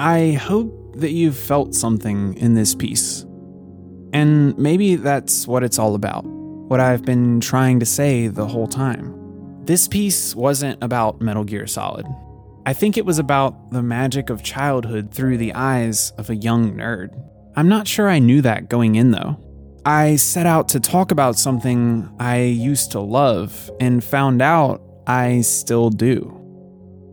I 0.00 0.32
hope 0.32 0.94
that 0.96 1.10
you've 1.10 1.36
felt 1.36 1.74
something 1.74 2.32
in 2.38 2.54
this 2.54 2.74
piece. 2.74 3.26
And 4.14 4.56
maybe 4.56 4.96
that's 4.96 5.46
what 5.46 5.62
it's 5.62 5.78
all 5.78 5.94
about, 5.94 6.24
what 6.24 6.80
I've 6.80 7.02
been 7.02 7.38
trying 7.38 7.80
to 7.80 7.84
say 7.86 8.28
the 8.28 8.46
whole 8.46 8.66
time. 8.66 9.14
This 9.66 9.86
piece 9.86 10.34
wasn't 10.34 10.82
about 10.82 11.20
Metal 11.20 11.44
Gear 11.44 11.66
Solid. 11.66 12.06
I 12.64 12.72
think 12.72 12.96
it 12.96 13.04
was 13.04 13.18
about 13.18 13.72
the 13.72 13.82
magic 13.82 14.30
of 14.30 14.42
childhood 14.42 15.12
through 15.12 15.36
the 15.36 15.52
eyes 15.52 16.12
of 16.16 16.30
a 16.30 16.36
young 16.36 16.72
nerd. 16.72 17.10
I'm 17.54 17.68
not 17.68 17.86
sure 17.86 18.08
I 18.08 18.20
knew 18.20 18.40
that 18.40 18.70
going 18.70 18.94
in 18.94 19.10
though. 19.10 19.36
I 19.84 20.16
set 20.16 20.46
out 20.46 20.70
to 20.70 20.80
talk 20.80 21.10
about 21.10 21.36
something 21.36 22.08
I 22.18 22.40
used 22.40 22.92
to 22.92 23.00
love 23.00 23.70
and 23.80 24.02
found 24.02 24.40
out 24.40 24.80
I 25.06 25.42
still 25.42 25.90
do. 25.90 26.38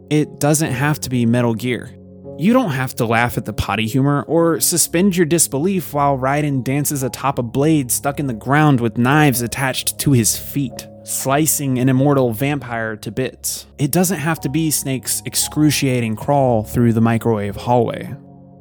It 0.09 0.39
doesn't 0.39 0.71
have 0.71 1.01
to 1.01 1.09
be 1.09 1.25
Metal 1.25 1.53
Gear. 1.53 1.96
You 2.39 2.53
don't 2.53 2.69
have 2.69 2.93
to 2.95 3.05
laugh 3.05 3.35
at 3.39 3.45
the 3.45 3.53
potty 3.53 3.87
humor 3.87 4.23
or 4.27 4.59
suspend 4.59 5.17
your 5.17 5.25
disbelief 5.25 5.91
while 5.91 6.19
Raiden 6.19 6.63
dances 6.63 7.01
atop 7.01 7.39
a 7.39 7.43
blade 7.43 7.91
stuck 7.91 8.19
in 8.19 8.27
the 8.27 8.33
ground 8.33 8.79
with 8.79 8.95
knives 8.95 9.41
attached 9.41 9.97
to 9.99 10.11
his 10.11 10.37
feet, 10.37 10.87
slicing 11.03 11.79
an 11.79 11.89
immortal 11.89 12.33
vampire 12.33 12.95
to 12.97 13.11
bits. 13.11 13.65
It 13.79 13.91
doesn't 13.91 14.19
have 14.19 14.39
to 14.41 14.49
be 14.49 14.69
Snake's 14.69 15.23
excruciating 15.25 16.15
crawl 16.15 16.63
through 16.63 16.93
the 16.93 17.01
microwave 17.01 17.55
hallway. 17.55 18.15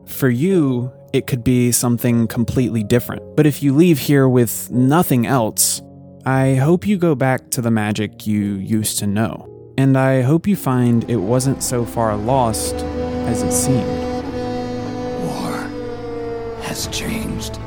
For 0.07 0.31
you, 0.31 0.91
it 1.12 1.27
could 1.27 1.45
be 1.45 1.71
something 1.71 2.29
completely 2.29 2.83
different. 2.83 3.37
But 3.37 3.45
if 3.45 3.62
you 3.62 3.75
leave 3.75 3.99
here 3.99 4.27
with 4.27 4.71
nothing 4.71 5.27
else, 5.27 5.83
I 6.25 6.55
hope 6.55 6.87
you 6.87 6.97
go 6.97 7.15
back 7.15 7.51
to 7.51 7.61
the 7.61 7.71
magic 7.71 8.27
you 8.27 8.55
used 8.55 8.99
to 9.01 9.07
know. 9.07 9.53
And 9.77 9.99
I 9.99 10.23
hope 10.23 10.47
you 10.47 10.57
find 10.57 11.09
it 11.11 11.17
wasn't 11.17 11.62
so 11.62 11.85
far 11.85 12.17
lost 12.17 12.75
as 13.27 13.43
it 13.43 13.53
seemed. 13.53 13.87
War 15.25 15.59
has 16.62 16.87
changed. 16.89 17.59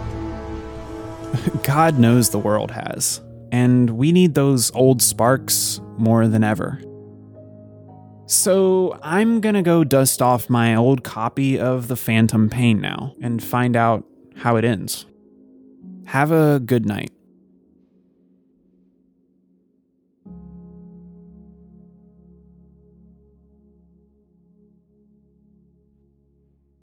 God 1.63 1.99
knows 1.99 2.29
the 2.29 2.39
world 2.39 2.71
has. 2.71 3.21
And 3.51 3.91
we 3.91 4.11
need 4.11 4.35
those 4.35 4.71
old 4.75 5.01
sparks 5.01 5.81
more 5.97 6.27
than 6.27 6.43
ever. 6.43 6.81
So 8.27 8.97
I'm 9.01 9.41
gonna 9.41 9.63
go 9.63 9.83
dust 9.83 10.21
off 10.21 10.49
my 10.49 10.75
old 10.75 11.03
copy 11.03 11.59
of 11.59 11.87
The 11.87 11.95
Phantom 11.95 12.49
Pain 12.49 12.79
now 12.79 13.15
and 13.21 13.43
find 13.43 13.75
out 13.75 14.05
how 14.35 14.55
it 14.55 14.63
ends. 14.63 15.05
Have 16.05 16.31
a 16.31 16.59
good 16.59 16.85
night. 16.85 17.11